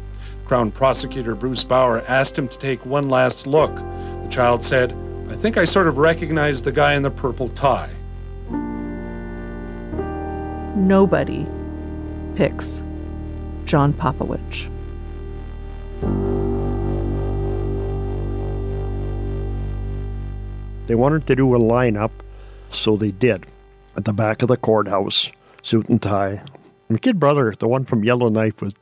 Crown 0.48 0.72
Prosecutor 0.72 1.36
Bruce 1.36 1.66
Bauer 1.66 2.06
asked 2.08 2.40
him 2.40 2.48
to 2.48 2.58
take 2.58 2.86
one 2.86 3.10
last 3.10 3.46
look. 3.46 3.76
The 3.76 4.28
child 4.30 4.64
said, 4.64 4.96
I 5.30 5.36
think 5.36 5.58
I 5.58 5.66
sort 5.66 5.88
of 5.88 5.98
recognize 5.98 6.64
the 6.64 6.72
guy 6.72 6.94
in 6.94 7.02
the 7.02 7.12
purple 7.12 7.50
tie. 7.50 7.90
Nobody 10.78 11.46
picks 12.36 12.82
John 13.66 13.92
Popowich. 13.92 14.70
They 20.88 20.96
wanted 20.96 21.28
to 21.28 21.36
do 21.36 21.54
a 21.54 21.60
lineup, 21.60 22.12
so 22.70 22.96
they 22.96 23.12
did. 23.12 23.46
At 23.98 24.06
the 24.06 24.14
back 24.14 24.42
of 24.42 24.48
the 24.48 24.56
courthouse, 24.56 25.30
suit 25.62 25.90
and 25.90 26.02
tie. 26.02 26.42
My 26.88 27.00
kid 27.00 27.20
brother, 27.20 27.54
the 27.60 27.68
one 27.68 27.84
from 27.84 28.06
Yellowknife, 28.06 28.62
was 28.62 28.74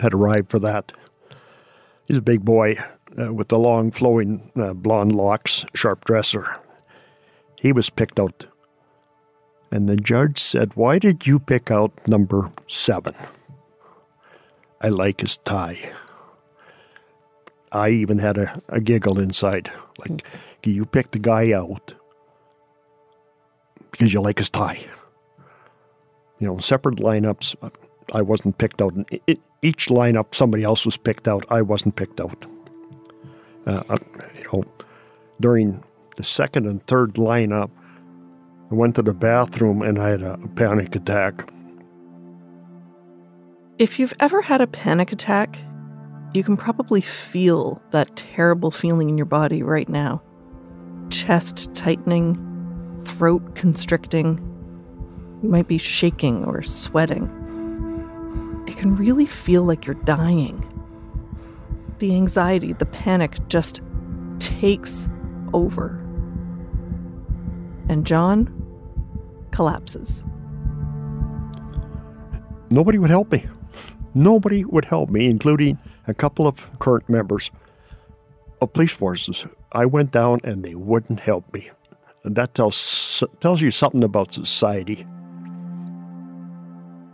had 0.00 0.14
arrived 0.14 0.50
for 0.50 0.58
that. 0.60 0.92
He's 2.06 2.18
a 2.18 2.22
big 2.22 2.44
boy 2.44 2.76
uh, 3.18 3.32
with 3.32 3.48
the 3.48 3.58
long 3.58 3.90
flowing 3.90 4.50
uh, 4.56 4.74
blonde 4.74 5.14
locks, 5.14 5.64
sharp 5.74 6.04
dresser. 6.04 6.56
He 7.60 7.72
was 7.72 7.90
picked 7.90 8.20
out. 8.20 8.46
And 9.70 9.88
the 9.88 9.96
judge 9.96 10.38
said, 10.38 10.76
Why 10.76 10.98
did 10.98 11.26
you 11.26 11.38
pick 11.38 11.70
out 11.70 12.06
number 12.06 12.50
seven? 12.66 13.14
I 14.80 14.88
like 14.88 15.20
his 15.20 15.38
tie. 15.38 15.92
I 17.72 17.88
even 17.88 18.18
had 18.18 18.38
a, 18.38 18.62
a 18.68 18.80
giggle 18.80 19.18
inside. 19.18 19.72
Like, 19.98 20.24
you 20.62 20.84
picked 20.84 21.12
the 21.12 21.18
guy 21.18 21.52
out 21.52 21.94
because 23.90 24.12
you 24.12 24.20
like 24.20 24.38
his 24.38 24.50
tie. 24.50 24.86
You 26.38 26.46
know, 26.48 26.58
separate 26.58 26.96
lineups. 26.96 27.56
I 28.12 28.22
wasn't 28.22 28.58
picked 28.58 28.82
out. 28.82 28.94
In 28.94 29.38
each 29.64 29.88
lineup, 29.88 30.34
somebody 30.34 30.62
else 30.62 30.84
was 30.84 30.96
picked 30.96 31.26
out. 31.26 31.44
I 31.48 31.62
wasn't 31.62 31.96
picked 31.96 32.20
out. 32.20 32.46
Uh, 33.66 33.96
you 34.36 34.44
know, 34.52 34.64
during 35.40 35.82
the 36.16 36.22
second 36.22 36.66
and 36.66 36.86
third 36.86 37.14
lineup, 37.14 37.70
I 38.70 38.74
went 38.74 38.96
to 38.96 39.02
the 39.02 39.14
bathroom 39.14 39.82
and 39.82 39.98
I 39.98 40.10
had 40.10 40.22
a 40.22 40.36
panic 40.54 40.94
attack. 40.94 41.48
If 43.78 43.98
you've 43.98 44.12
ever 44.20 44.42
had 44.42 44.60
a 44.60 44.66
panic 44.66 45.12
attack, 45.12 45.58
you 46.34 46.44
can 46.44 46.56
probably 46.56 47.00
feel 47.00 47.80
that 47.90 48.14
terrible 48.16 48.70
feeling 48.70 49.08
in 49.08 49.16
your 49.16 49.26
body 49.26 49.62
right 49.62 49.88
now 49.88 50.22
chest 51.10 51.72
tightening, 51.74 52.34
throat 53.04 53.54
constricting. 53.54 54.38
You 55.42 55.48
might 55.48 55.68
be 55.68 55.78
shaking 55.78 56.44
or 56.44 56.62
sweating. 56.62 57.43
Can 58.76 58.96
really 58.96 59.26
feel 59.26 59.62
like 59.62 59.86
you're 59.86 59.94
dying. 59.94 60.62
The 61.98 62.14
anxiety, 62.14 62.72
the 62.72 62.86
panic 62.86 63.38
just 63.48 63.80
takes 64.38 65.08
over. 65.52 66.00
And 67.88 68.04
John 68.06 68.50
collapses. 69.52 70.24
Nobody 72.70 72.98
would 72.98 73.10
help 73.10 73.32
me. 73.32 73.46
Nobody 74.14 74.64
would 74.64 74.84
help 74.84 75.10
me, 75.10 75.26
including 75.26 75.78
a 76.06 76.14
couple 76.14 76.46
of 76.46 76.78
current 76.78 77.08
members 77.08 77.50
of 78.60 78.72
police 78.72 78.94
forces. 78.94 79.46
I 79.72 79.86
went 79.86 80.10
down 80.10 80.40
and 80.44 80.64
they 80.64 80.74
wouldn't 80.74 81.20
help 81.20 81.52
me. 81.54 81.70
And 82.24 82.36
that 82.36 82.54
tells, 82.54 83.22
tells 83.40 83.60
you 83.60 83.70
something 83.70 84.02
about 84.02 84.32
society. 84.32 85.06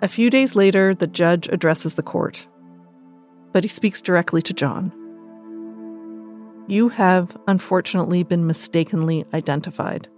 A 0.03 0.09
few 0.09 0.31
days 0.31 0.57
later, 0.57 0.95
the 0.95 1.07
judge 1.07 1.47
addresses 1.49 1.95
the 1.95 2.03
court, 2.03 2.47
but 3.53 3.65
he 3.65 3.69
speaks 3.69 4.01
directly 4.01 4.41
to 4.41 4.55
John. 4.55 4.93
You 6.69 6.89
have, 6.89 7.37
unfortunately, 7.47 8.23
been 8.23 8.47
mistakenly 8.47 9.27
identified. 9.35 10.09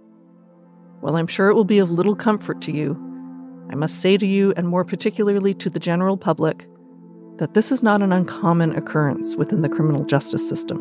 While 1.01 1.17
I'm 1.17 1.27
sure 1.27 1.49
it 1.49 1.55
will 1.55 1.65
be 1.65 1.79
of 1.79 1.91
little 1.91 2.15
comfort 2.15 2.61
to 2.61 2.71
you, 2.71 2.93
I 3.71 3.75
must 3.75 3.99
say 3.99 4.15
to 4.17 4.25
you, 4.25 4.53
and 4.55 4.69
more 4.69 4.85
particularly 4.85 5.53
to 5.55 5.69
the 5.69 5.79
general 5.79 6.15
public, 6.15 6.65
that 7.37 7.53
this 7.53 7.69
is 7.69 7.83
not 7.83 8.01
an 8.01 8.13
uncommon 8.13 8.77
occurrence 8.77 9.35
within 9.35 9.61
the 9.61 9.69
criminal 9.69 10.05
justice 10.05 10.47
system. 10.47 10.79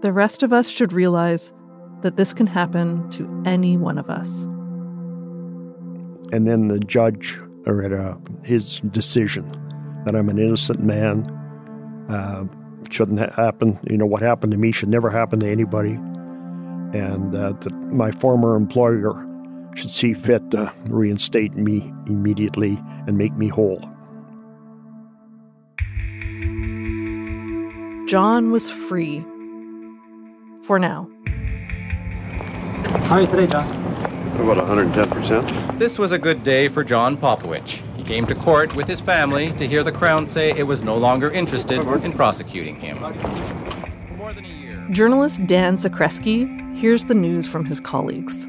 The 0.00 0.12
rest 0.12 0.42
of 0.42 0.52
us 0.52 0.68
should 0.68 0.92
realize 0.92 1.52
that 2.00 2.16
this 2.16 2.34
can 2.34 2.48
happen 2.48 3.08
to 3.10 3.42
any 3.44 3.76
one 3.76 3.98
of 3.98 4.10
us. 4.10 4.44
And 6.32 6.46
then 6.46 6.68
the 6.68 6.80
judge 6.80 7.38
read 7.72 7.92
uh, 7.92 8.16
his 8.42 8.80
decision 8.80 9.46
that 10.04 10.14
I'm 10.14 10.28
an 10.28 10.38
innocent 10.38 10.80
man. 10.80 11.26
Uh, 12.08 12.44
shouldn't 12.90 13.18
ha- 13.18 13.32
happen. 13.34 13.78
You 13.88 13.98
know, 13.98 14.06
what 14.06 14.22
happened 14.22 14.52
to 14.52 14.58
me 14.58 14.72
should 14.72 14.88
never 14.88 15.10
happen 15.10 15.40
to 15.40 15.48
anybody. 15.48 15.92
And 15.92 17.34
uh, 17.34 17.52
that 17.52 17.74
my 17.92 18.10
former 18.10 18.56
employer 18.56 19.24
should 19.74 19.90
see 19.90 20.14
fit 20.14 20.50
to 20.52 20.72
reinstate 20.86 21.54
me 21.54 21.92
immediately 22.06 22.78
and 23.06 23.18
make 23.18 23.34
me 23.34 23.48
whole. 23.48 23.80
John 28.08 28.50
was 28.50 28.70
free. 28.70 29.24
For 30.62 30.78
now. 30.78 31.08
How 33.04 33.16
are 33.16 33.20
you 33.22 33.26
today, 33.26 33.46
John? 33.46 34.07
About 34.38 34.56
110%. 34.68 35.78
This 35.80 35.98
was 35.98 36.12
a 36.12 36.18
good 36.18 36.44
day 36.44 36.68
for 36.68 36.84
John 36.84 37.16
Popowich. 37.16 37.82
He 37.96 38.04
came 38.04 38.24
to 38.26 38.36
court 38.36 38.74
with 38.76 38.86
his 38.86 39.00
family 39.00 39.50
to 39.52 39.66
hear 39.66 39.82
the 39.82 39.90
Crown 39.90 40.26
say 40.26 40.50
it 40.56 40.62
was 40.62 40.84
no 40.84 40.96
longer 40.96 41.28
interested 41.32 41.80
in 42.04 42.12
prosecuting 42.12 42.76
him. 42.76 42.98
Journalist 44.92 45.44
Dan 45.46 45.76
Zakreski 45.76 46.76
hears 46.76 47.04
the 47.06 47.14
news 47.14 47.48
from 47.48 47.64
his 47.64 47.80
colleagues. 47.80 48.46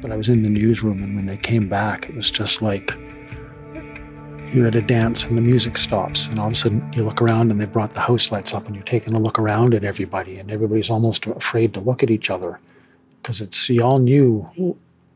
But 0.00 0.12
I 0.12 0.16
was 0.16 0.28
in 0.28 0.44
the 0.44 0.48
newsroom, 0.48 1.02
and 1.02 1.16
when 1.16 1.26
they 1.26 1.38
came 1.38 1.68
back, 1.68 2.08
it 2.08 2.14
was 2.14 2.30
just 2.30 2.62
like 2.62 2.94
you're 4.52 4.68
at 4.68 4.76
a 4.76 4.80
dance 4.80 5.24
and 5.24 5.36
the 5.36 5.42
music 5.42 5.76
stops, 5.76 6.28
and 6.28 6.38
all 6.38 6.46
of 6.46 6.52
a 6.52 6.56
sudden 6.56 6.92
you 6.94 7.04
look 7.04 7.20
around 7.20 7.50
and 7.50 7.60
they 7.60 7.66
brought 7.66 7.94
the 7.94 8.00
house 8.00 8.30
lights 8.30 8.54
up, 8.54 8.66
and 8.66 8.76
you're 8.76 8.84
taking 8.84 9.12
a 9.12 9.20
look 9.20 9.40
around 9.40 9.74
at 9.74 9.82
everybody, 9.82 10.38
and 10.38 10.52
everybody's 10.52 10.88
almost 10.88 11.26
afraid 11.26 11.74
to 11.74 11.80
look 11.80 12.04
at 12.04 12.10
each 12.10 12.30
other 12.30 12.60
because 13.24 13.40
it's 13.40 13.70
you 13.70 13.82
all 13.82 13.98
knew 13.98 14.46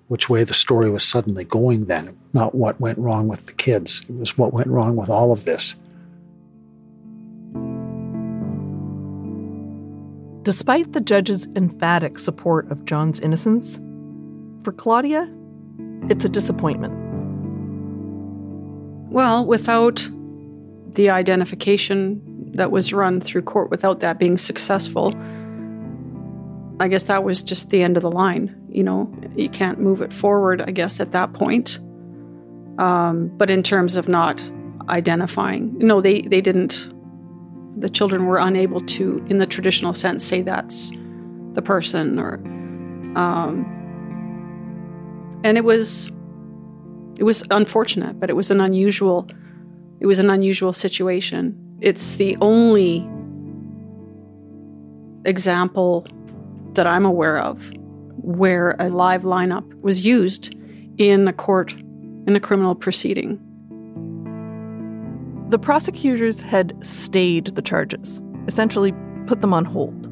which 0.09 0.29
way 0.29 0.43
the 0.43 0.55
story 0.55 0.91
was 0.91 1.05
suddenly 1.05 1.45
going 1.45 1.85
then, 1.85 2.19
not 2.33 2.55
what 2.55 2.81
went 2.81 2.99
wrong 2.99 3.29
with 3.29 3.47
the 3.47 3.53
kids. 3.53 4.03
It 4.09 4.17
was 4.17 4.37
what 4.37 4.53
went 4.53 4.69
wrong 4.69 4.97
with 4.97 5.11
all 5.11 5.33
of 5.33 5.45
this. 5.45 5.77
Despite 10.43 10.95
the 10.95 11.01
judge's 11.01 11.47
emphatic 11.57 12.19
support 12.19 12.71
of 12.71 12.87
John's 12.87 13.21
innocence, 13.21 13.79
for 14.65 14.73
Claudia, 14.73 15.31
it's 16.09 16.25
a 16.25 16.29
disappointment. 16.29 16.95
Well, 19.13 19.47
without 19.47 20.09
the 20.95 21.11
identification 21.11 22.53
that 22.55 22.71
was 22.71 22.95
run 22.95 23.21
through 23.21 23.43
court, 23.43 23.71
without 23.71 24.01
that 24.01 24.19
being 24.19 24.39
successful, 24.39 25.15
I 26.81 26.89
guess 26.89 27.05
that 27.05 27.25
was 27.25 27.43
just 27.43 27.71
the 27.71 27.83
end 27.83 27.97
of 27.97 28.03
the 28.03 28.11
line. 28.11 28.55
You 28.69 28.85
know, 28.85 29.13
you 29.35 29.49
can't 29.49 29.81
move 29.81 30.01
it 30.01 30.13
forward, 30.13 30.63
I 30.63 30.71
guess, 30.71 31.01
at 31.01 31.13
that 31.13 31.33
point. 31.33 31.79
Um, 32.79 33.29
but 33.37 33.51
in 33.51 33.63
terms 33.63 33.97
of 33.97 34.09
not 34.09 34.43
identifying, 34.89 35.77
no, 35.79 36.01
they, 36.01 36.23
they 36.23 36.41
didn't, 36.41 36.93
the 37.81 37.89
children 37.89 38.27
were 38.27 38.39
unable 38.39 38.81
to, 38.83 39.25
in 39.29 39.39
the 39.39 39.47
traditional 39.47 39.93
sense, 39.93 40.25
say 40.25 40.43
that's 40.43 40.93
the 41.55 41.63
person 41.63 42.19
or, 42.21 42.35
um, 43.17 43.75
and 45.43 45.59
it 45.59 45.65
was, 45.65 46.13
it 47.19 47.25
was 47.25 47.43
unfortunate, 47.51 48.21
but 48.21 48.31
it 48.31 48.35
was 48.35 48.53
an 48.53 48.61
unusual, 48.61 49.29
it 49.99 50.07
was 50.07 50.21
an 50.21 50.31
unusual 50.31 50.73
situation. 50.73 51.57
It's 51.81 52.15
the 52.15 52.37
only 52.41 53.09
example 55.25 56.07
that 56.79 56.87
I'm 56.87 57.05
aware 57.05 57.39
of 57.39 57.73
where 58.23 58.77
a 58.79 58.89
live 58.89 59.23
lineup 59.23 59.69
was 59.81 60.07
used 60.07 60.55
in 60.97 61.27
a 61.27 61.33
court 61.33 61.73
in 62.29 62.37
a 62.37 62.41
criminal 62.41 62.77
proceeding. 62.77 63.37
The 65.49 65.59
prosecutors 65.59 66.41
had 66.41 66.77
stayed 66.87 67.47
the 67.47 67.63
charges, 67.63 68.23
essentially 68.47 68.95
put 69.27 69.41
them 69.41 69.53
on 69.53 69.65
hold, 69.65 70.07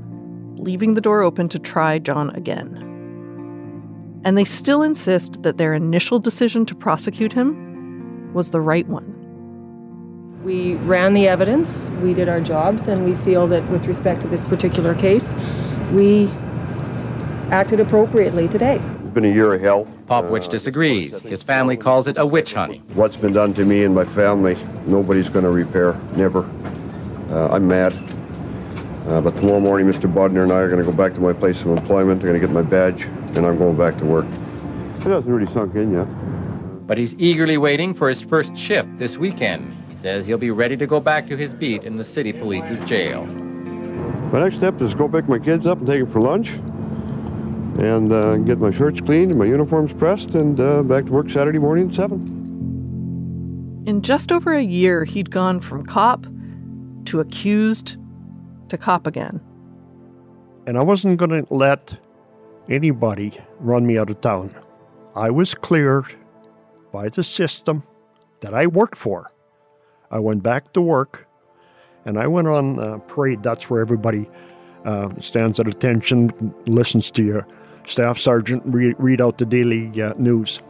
leaving 0.59 0.95
the 0.95 1.01
door 1.01 1.23
open 1.23 1.49
to 1.51 1.61
try 1.61 2.01
John 2.01 2.31
again. 2.31 2.83
And 4.25 4.37
they 4.37 4.45
still 4.45 4.83
insist 4.83 5.41
that 5.45 5.59
their 5.59 5.73
initial 5.73 6.19
decision 6.19 6.67
to 6.67 6.75
prosecute 6.75 7.33
him 7.33 8.35
was 8.35 8.51
the 8.51 8.61
right 8.61 8.89
one. 8.89 9.13
We 10.43 10.75
ran 10.75 11.15
the 11.15 11.29
evidence, 11.29 11.91
we 12.03 12.13
did 12.13 12.29
our 12.29 12.41
jobs, 12.41 12.89
and 12.89 13.05
we 13.05 13.15
feel 13.15 13.47
that 13.47 13.63
with 13.71 13.87
respect 13.87 14.21
to 14.23 14.27
this 14.27 14.43
particular 14.43 14.97
case, 14.97 15.33
we 15.93 16.29
acted 17.51 17.81
appropriately 17.81 18.49
today. 18.49 18.77
It's 18.77 19.15
been 19.15 19.25
a 19.25 19.33
year 19.33 19.55
of 19.55 19.61
hell. 19.61 19.87
Popowich 20.07 20.49
disagrees. 20.49 21.21
His 21.21 21.43
family 21.43 21.77
calls 21.77 22.09
it 22.09 22.17
a 22.19 22.27
witch 22.27 22.55
hunt. 22.55 22.81
What's 22.95 23.17
been 23.17 23.33
done 23.33 23.55
to 23.55 23.65
me 23.65 23.85
and 23.85 23.95
my 23.95 24.05
family, 24.05 24.57
nobody's 24.87 25.29
going 25.29 25.45
to 25.45 25.51
repair. 25.51 25.95
Never. 26.17 26.45
Uh, 27.31 27.49
I'm 27.53 27.67
mad. 27.67 27.95
Uh, 29.09 29.21
but 29.21 29.37
tomorrow 29.37 29.61
morning, 29.61 29.87
Mr. 29.87 30.13
Bodner 30.13 30.43
and 30.43 30.53
I 30.53 30.57
are 30.57 30.69
going 30.69 30.85
to 30.85 30.91
go 30.91 30.97
back 30.97 31.15
to 31.15 31.21
my 31.21 31.33
place 31.33 31.61
of 31.61 31.69
employment. 31.69 32.21
I'm 32.21 32.29
going 32.29 32.41
to 32.41 32.45
get 32.45 32.53
my 32.53 32.63
badge, 32.63 33.05
and 33.37 33.47
I'm 33.47 33.57
going 33.57 33.77
back 33.77 33.97
to 33.99 34.05
work. 34.05 34.27
It 34.97 35.05
hasn't 35.05 35.33
really 35.33 35.53
sunk 35.53 35.77
in 35.77 35.93
yet. 35.93 36.07
But 36.87 36.99
he's 36.99 37.15
eagerly 37.17 37.59
waiting 37.59 37.95
for 37.95 38.09
his 38.09 38.21
first 38.21 38.57
shift 38.57 38.99
this 38.99 39.17
weekend. 39.17 39.77
He 39.89 39.95
says 39.95 40.27
he'll 40.27 40.39
be 40.39 40.51
ready 40.51 40.77
to 40.77 40.87
go 40.87 40.99
back 40.99 41.27
to 41.29 41.37
his 41.37 41.55
beat 41.55 41.85
in 41.85 41.97
the 41.97 42.05
city 42.05 42.33
police's 42.33 42.83
jail. 42.83 43.25
My 44.33 44.41
next 44.41 44.57
step 44.57 44.81
is 44.81 44.93
go 44.95 45.09
pick 45.09 45.29
my 45.29 45.39
kids 45.39 45.67
up 45.67 45.79
and 45.79 45.87
take 45.87 46.01
them 46.01 46.11
for 46.11 46.21
lunch 46.21 46.51
and 47.79 48.13
uh, 48.13 48.37
get 48.39 48.59
my 48.59 48.71
shirts 48.71 49.01
cleaned 49.01 49.31
and 49.31 49.39
my 49.39 49.45
uniforms 49.45 49.93
pressed 49.93 50.35
and 50.35 50.61
uh, 50.61 50.83
back 50.83 51.07
to 51.07 51.13
work 51.13 51.29
Saturday 51.31 51.59
morning 51.59 51.89
at 51.89 51.95
7. 51.95 53.85
In 53.87 54.03
just 54.03 54.33
over 54.33 54.53
a 54.53 54.63
year, 54.63 55.05
he'd 55.05 55.31
gone 55.31 55.61
from 55.61 55.85
cop 55.85 56.27
to 57.07 57.21
accused 57.21 57.97
to 58.69 58.79
cop 58.79 59.07
again. 59.07 59.41
And 60.67 60.77
I 60.77 60.83
wasn't 60.83 61.19
going 61.19 61.45
to 61.45 61.55
let 61.55 61.97
anybody 62.69 63.39
run 63.61 63.87
me 63.87 63.99
out 63.99 64.11
of 64.11 64.21
town. 64.21 64.55
I 65.15 65.31
was 65.31 65.55
cleared 65.55 66.07
by 66.93 67.09
the 67.09 67.23
system 67.23 67.85
that 68.41 68.55
I 68.55 68.67
worked 68.67 68.99
for. 68.99 69.29
I 70.11 70.19
went 70.19 70.43
back 70.43 70.73
to 70.73 70.83
work 70.83 71.27
and 72.05 72.19
I 72.19 72.27
went 72.27 72.49
on 72.49 72.79
uh, 72.79 72.99
parade. 72.99 73.43
That's 73.43 73.71
where 73.71 73.81
everybody 73.81 74.29
uh, 74.85 75.11
stands 75.19 75.61
at 75.61 75.69
attention, 75.69 76.55
listens 76.67 77.11
to 77.13 77.23
your 77.23 77.47
staff 77.87 78.19
sergeant 78.19 78.63
re- 78.67 78.95
read 78.99 79.21
out 79.21 79.39
the 79.39 79.47
daily 79.47 80.03
uh, 80.03 80.13
news. 80.19 80.61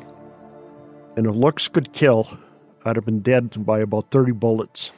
And 1.16 1.26
if 1.26 1.34
looks 1.34 1.66
could 1.66 1.92
kill, 1.92 2.38
I'd 2.84 2.96
have 2.96 3.06
been 3.06 3.20
dead 3.20 3.64
by 3.64 3.80
about 3.80 4.10
30 4.10 4.32
bullets. 4.32 4.92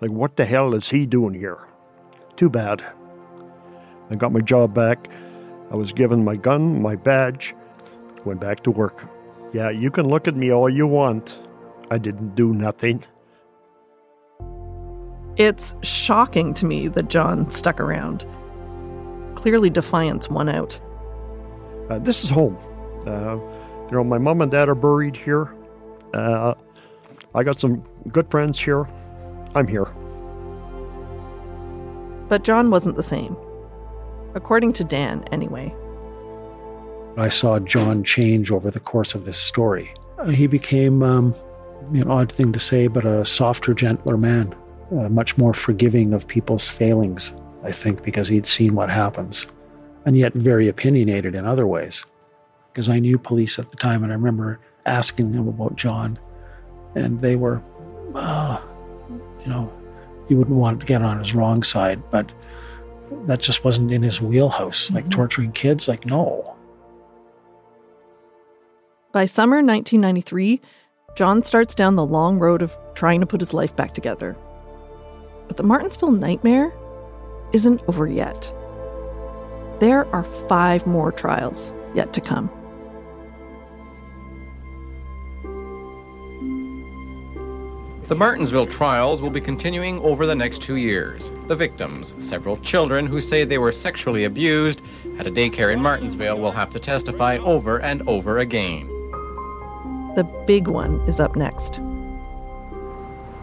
Like, 0.00 0.10
what 0.10 0.36
the 0.36 0.44
hell 0.44 0.74
is 0.74 0.90
he 0.90 1.06
doing 1.06 1.34
here? 1.34 1.58
Too 2.36 2.48
bad. 2.48 2.84
I 4.10 4.14
got 4.14 4.30
my 4.30 4.40
job 4.40 4.74
back. 4.74 5.10
I 5.70 5.76
was 5.76 5.92
given 5.92 6.24
my 6.24 6.36
gun, 6.36 6.80
my 6.80 6.96
badge, 6.96 7.54
went 8.24 8.40
back 8.40 8.62
to 8.62 8.70
work. 8.70 9.08
Yeah, 9.52 9.70
you 9.70 9.90
can 9.90 10.06
look 10.06 10.28
at 10.28 10.36
me 10.36 10.52
all 10.52 10.68
you 10.68 10.86
want. 10.86 11.38
I 11.90 11.98
didn't 11.98 12.34
do 12.34 12.52
nothing. 12.52 13.04
It's 15.36 15.74
shocking 15.82 16.52
to 16.54 16.66
me 16.66 16.88
that 16.88 17.08
John 17.08 17.50
stuck 17.50 17.80
around. 17.80 18.26
Clearly, 19.36 19.70
defiance 19.70 20.28
won 20.28 20.48
out. 20.48 20.80
Uh, 21.90 21.98
this 21.98 22.24
is 22.24 22.30
home. 22.30 22.56
Uh, 23.06 23.36
you 23.86 23.96
know, 23.96 24.04
my 24.04 24.18
mom 24.18 24.40
and 24.40 24.50
dad 24.50 24.68
are 24.68 24.74
buried 24.74 25.16
here. 25.16 25.54
Uh, 26.12 26.54
I 27.34 27.42
got 27.42 27.60
some 27.60 27.82
good 28.08 28.30
friends 28.30 28.58
here. 28.58 28.86
I'm 29.54 29.66
here. 29.66 29.86
But 32.28 32.44
John 32.44 32.70
wasn't 32.70 32.96
the 32.96 33.02
same. 33.02 33.36
According 34.34 34.74
to 34.74 34.84
Dan, 34.84 35.24
anyway. 35.32 35.74
I 37.16 37.30
saw 37.30 37.58
John 37.58 38.04
change 38.04 38.50
over 38.50 38.70
the 38.70 38.80
course 38.80 39.14
of 39.14 39.24
this 39.24 39.38
story. 39.38 39.90
He 40.28 40.46
became, 40.46 41.02
um, 41.02 41.34
you 41.92 42.04
know, 42.04 42.12
odd 42.12 42.30
thing 42.30 42.52
to 42.52 42.58
say, 42.58 42.86
but 42.86 43.06
a 43.06 43.24
softer, 43.24 43.72
gentler 43.72 44.16
man, 44.16 44.54
uh, 44.92 45.08
much 45.08 45.38
more 45.38 45.54
forgiving 45.54 46.12
of 46.12 46.26
people's 46.26 46.68
failings, 46.68 47.32
I 47.64 47.72
think, 47.72 48.02
because 48.02 48.28
he'd 48.28 48.46
seen 48.46 48.74
what 48.74 48.90
happens, 48.90 49.46
and 50.08 50.16
yet 50.16 50.32
very 50.32 50.68
opinionated 50.68 51.34
in 51.34 51.44
other 51.44 51.66
ways. 51.66 52.06
Because 52.72 52.88
I 52.88 52.98
knew 52.98 53.18
police 53.18 53.58
at 53.58 53.68
the 53.68 53.76
time, 53.76 54.02
and 54.02 54.10
I 54.10 54.14
remember 54.14 54.58
asking 54.86 55.32
them 55.32 55.46
about 55.46 55.76
John, 55.76 56.18
and 56.94 57.20
they 57.20 57.36
were, 57.36 57.62
uh, 58.14 58.58
you 59.44 59.48
know, 59.48 59.70
you 60.30 60.38
wouldn't 60.38 60.56
want 60.56 60.80
to 60.80 60.86
get 60.86 61.02
on 61.02 61.18
his 61.18 61.34
wrong 61.34 61.62
side, 61.62 62.02
but 62.10 62.32
that 63.26 63.40
just 63.40 63.66
wasn't 63.66 63.92
in 63.92 64.02
his 64.02 64.18
wheelhouse. 64.18 64.90
Like 64.90 65.10
torturing 65.10 65.52
kids, 65.52 65.88
like, 65.88 66.06
no. 66.06 66.56
By 69.12 69.26
summer 69.26 69.56
1993, 69.56 70.62
John 71.16 71.42
starts 71.42 71.74
down 71.74 71.96
the 71.96 72.06
long 72.06 72.38
road 72.38 72.62
of 72.62 72.74
trying 72.94 73.20
to 73.20 73.26
put 73.26 73.42
his 73.42 73.52
life 73.52 73.76
back 73.76 73.92
together. 73.92 74.38
But 75.48 75.58
the 75.58 75.64
Martensville 75.64 76.18
nightmare 76.18 76.72
isn't 77.52 77.82
over 77.86 78.06
yet. 78.06 78.54
There 79.80 80.12
are 80.14 80.24
five 80.48 80.86
more 80.86 81.12
trials 81.12 81.72
yet 81.94 82.12
to 82.14 82.20
come. 82.20 82.50
The 88.08 88.16
Martensville 88.16 88.70
trials 88.70 89.20
will 89.20 89.30
be 89.30 89.40
continuing 89.40 90.00
over 90.00 90.26
the 90.26 90.34
next 90.34 90.62
two 90.62 90.76
years. 90.76 91.30
The 91.46 91.54
victims, 91.54 92.14
several 92.18 92.56
children 92.56 93.06
who 93.06 93.20
say 93.20 93.44
they 93.44 93.58
were 93.58 93.70
sexually 93.70 94.24
abused 94.24 94.80
at 95.18 95.26
a 95.26 95.30
daycare 95.30 95.72
in 95.72 95.80
Martensville, 95.80 96.38
will 96.38 96.50
have 96.50 96.70
to 96.70 96.78
testify 96.78 97.36
over 97.36 97.80
and 97.82 98.00
over 98.08 98.38
again. 98.38 98.88
The 100.16 100.26
big 100.46 100.68
one 100.68 101.00
is 101.02 101.20
up 101.20 101.36
next. 101.36 101.80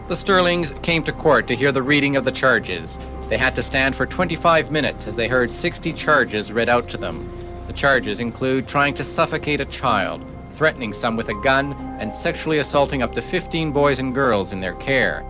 The 0.08 0.16
Sterlings 0.16 0.72
came 0.82 1.04
to 1.04 1.12
court 1.12 1.46
to 1.46 1.54
hear 1.54 1.70
the 1.72 1.82
reading 1.82 2.16
of 2.16 2.24
the 2.24 2.32
charges. 2.32 2.98
They 3.28 3.36
had 3.38 3.54
to 3.56 3.62
stand 3.62 3.96
for 3.96 4.06
25 4.06 4.70
minutes 4.70 5.06
as 5.06 5.16
they 5.16 5.28
heard 5.28 5.50
60 5.50 5.92
charges 5.92 6.52
read 6.52 6.68
out 6.68 6.88
to 6.90 6.96
them. 6.96 7.28
The 7.66 7.72
charges 7.72 8.20
include 8.20 8.68
trying 8.68 8.94
to 8.94 9.04
suffocate 9.04 9.60
a 9.60 9.64
child, 9.64 10.24
threatening 10.52 10.92
some 10.92 11.16
with 11.16 11.28
a 11.28 11.40
gun, 11.42 11.72
and 12.00 12.14
sexually 12.14 12.58
assaulting 12.58 13.02
up 13.02 13.12
to 13.14 13.22
15 13.22 13.72
boys 13.72 13.98
and 13.98 14.14
girls 14.14 14.52
in 14.52 14.60
their 14.60 14.74
care. 14.74 15.22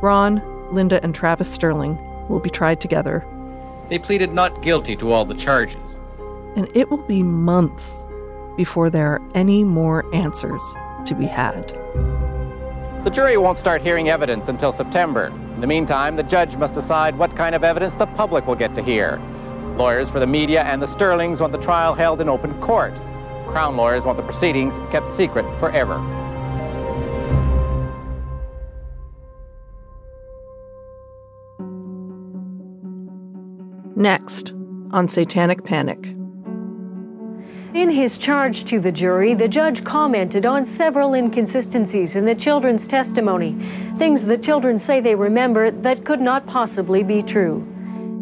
Ron, 0.00 0.40
Linda, 0.72 1.02
and 1.02 1.14
Travis 1.14 1.52
Sterling 1.52 1.98
will 2.28 2.38
be 2.38 2.50
tried 2.50 2.80
together, 2.80 3.24
They 3.88 3.98
pleaded 3.98 4.32
not 4.32 4.62
guilty 4.62 4.94
to 4.96 5.10
all 5.10 5.24
the 5.24 5.34
charges. 5.34 5.98
and 6.56 6.68
it 6.74 6.88
will 6.90 7.04
be 7.08 7.22
months 7.24 8.04
before 8.56 8.88
there 8.90 9.06
are 9.12 9.22
any 9.34 9.64
more 9.64 10.04
answers 10.14 10.62
to 11.06 11.14
be 11.14 11.26
had. 11.26 11.68
The 13.04 13.10
jury 13.10 13.36
won't 13.36 13.58
start 13.58 13.82
hearing 13.82 14.08
evidence 14.10 14.48
until 14.48 14.70
September. 14.72 15.32
In 15.60 15.68
the 15.68 15.74
meantime, 15.74 16.16
the 16.16 16.22
judge 16.22 16.56
must 16.56 16.72
decide 16.72 17.18
what 17.18 17.36
kind 17.36 17.54
of 17.54 17.62
evidence 17.62 17.94
the 17.94 18.06
public 18.06 18.46
will 18.46 18.54
get 18.54 18.74
to 18.76 18.82
hear. 18.82 19.20
Lawyers 19.76 20.08
for 20.08 20.18
the 20.18 20.26
media 20.26 20.62
and 20.62 20.80
the 20.80 20.86
Sterlings 20.86 21.38
want 21.42 21.52
the 21.52 21.58
trial 21.58 21.92
held 21.92 22.22
in 22.22 22.30
open 22.30 22.58
court. 22.62 22.94
Crown 23.46 23.76
lawyers 23.76 24.06
want 24.06 24.16
the 24.16 24.22
proceedings 24.22 24.78
kept 24.90 25.10
secret 25.10 25.44
forever. 25.58 25.98
Next, 33.94 34.54
on 34.92 35.08
Satanic 35.08 35.62
Panic. 35.64 36.19
In 37.72 37.88
his 37.88 38.18
charge 38.18 38.64
to 38.64 38.80
the 38.80 38.90
jury, 38.90 39.32
the 39.32 39.46
judge 39.46 39.84
commented 39.84 40.44
on 40.44 40.64
several 40.64 41.14
inconsistencies 41.14 42.16
in 42.16 42.24
the 42.24 42.34
children's 42.34 42.88
testimony, 42.88 43.56
things 43.96 44.26
the 44.26 44.36
children 44.36 44.76
say 44.76 45.00
they 45.00 45.14
remember 45.14 45.70
that 45.70 46.04
could 46.04 46.20
not 46.20 46.46
possibly 46.48 47.04
be 47.04 47.22
true. 47.22 47.64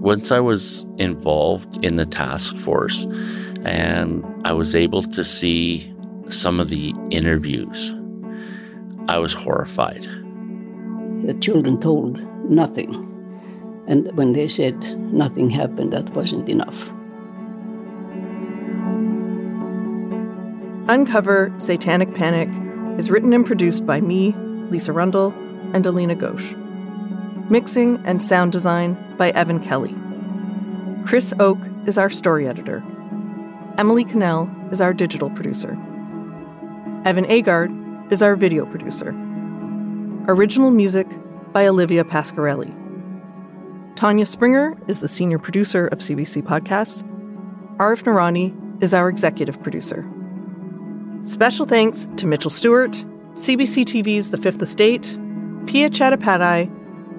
Once 0.01 0.30
I 0.30 0.38
was 0.38 0.86
involved 0.99 1.82
in 1.82 1.96
the 1.96 2.05
task 2.05 2.57
force 2.59 3.07
and 3.64 4.22
I 4.44 4.53
was 4.53 4.74
able 4.74 5.03
to 5.05 5.24
see 5.24 5.94
some 6.28 6.61
of 6.61 6.68
the 6.68 6.92
interviews, 7.11 7.94
I 9.09 9.16
was 9.18 9.32
horrified. 9.32 10.03
The 11.24 11.38
children 11.40 11.80
told 11.80 12.20
nothing. 12.51 12.92
And 13.86 14.14
when 14.14 14.34
they 14.34 14.46
said 14.46 14.78
nothing 14.99 15.49
happened, 15.49 15.94
that 15.94 16.11
wasn't 16.11 16.51
enough. 16.51 16.92
Uncover 20.91 21.53
Satanic 21.59 22.14
Panic 22.14 22.49
is 22.99 23.11
written 23.11 23.34
and 23.34 23.45
produced 23.45 23.84
by 23.84 24.01
me, 24.01 24.32
Lisa 24.70 24.91
Rundle, 24.91 25.34
and 25.74 25.84
Alina 25.84 26.16
Ghosh. 26.16 26.57
Mixing 27.51 28.01
and 28.07 28.22
sound 28.22 28.53
design 28.53 28.97
by 29.18 29.28
Evan 29.32 29.61
Kelly. 29.61 29.95
Chris 31.05 31.34
Oke 31.41 31.61
is 31.84 31.99
our 31.99 32.09
story 32.09 32.49
editor. 32.49 32.82
Emily 33.76 34.03
Cannell 34.03 34.51
is 34.72 34.80
our 34.80 34.95
digital 34.95 35.28
producer. 35.28 35.72
Evan 37.05 37.26
Agard 37.26 38.11
is 38.11 38.22
our 38.22 38.34
video 38.34 38.64
producer. 38.64 39.11
Original 40.26 40.70
music 40.70 41.07
by 41.53 41.66
Olivia 41.66 42.03
Pasquarelli. 42.03 42.74
Tanya 43.95 44.24
Springer 44.24 44.74
is 44.89 45.01
the 45.01 45.09
senior 45.09 45.39
producer 45.39 45.86
of 45.89 45.99
CBC 45.99 46.43
Podcasts. 46.45 47.03
Arif 47.76 48.05
Noorani 48.05 48.82
is 48.82 48.95
our 48.95 49.11
executive 49.11 49.62
producer. 49.62 50.11
Special 51.22 51.66
thanks 51.66 52.08
to 52.16 52.26
Mitchell 52.26 52.50
Stewart, 52.50 52.92
CBC 53.34 53.84
TV's 53.84 54.30
The 54.30 54.38
Fifth 54.38 54.62
Estate, 54.62 55.18
Pia 55.66 55.90
Chattopadhyay, 55.90 56.70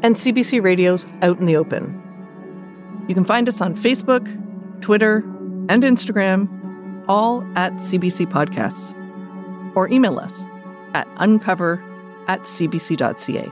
and 0.04 0.16
CBC 0.16 0.64
Radio's 0.64 1.06
Out 1.22 1.40
in 1.40 1.46
the 1.46 1.58
Open. 1.58 2.02
You 3.08 3.16
can 3.16 3.26
find 3.26 3.48
us 3.50 3.60
on 3.62 3.76
Facebook, 3.76 4.26
Twitter, 4.82 5.18
and 5.68 5.84
Instagram, 5.84 6.48
all 7.08 7.42
at 7.56 7.74
CBC 7.74 8.26
Podcasts, 8.28 8.96
or 9.76 9.90
email 9.90 10.18
us 10.20 10.46
at 10.94 11.08
uncover 11.18 11.84
at 12.28 12.42
cbc.ca. 12.42 13.52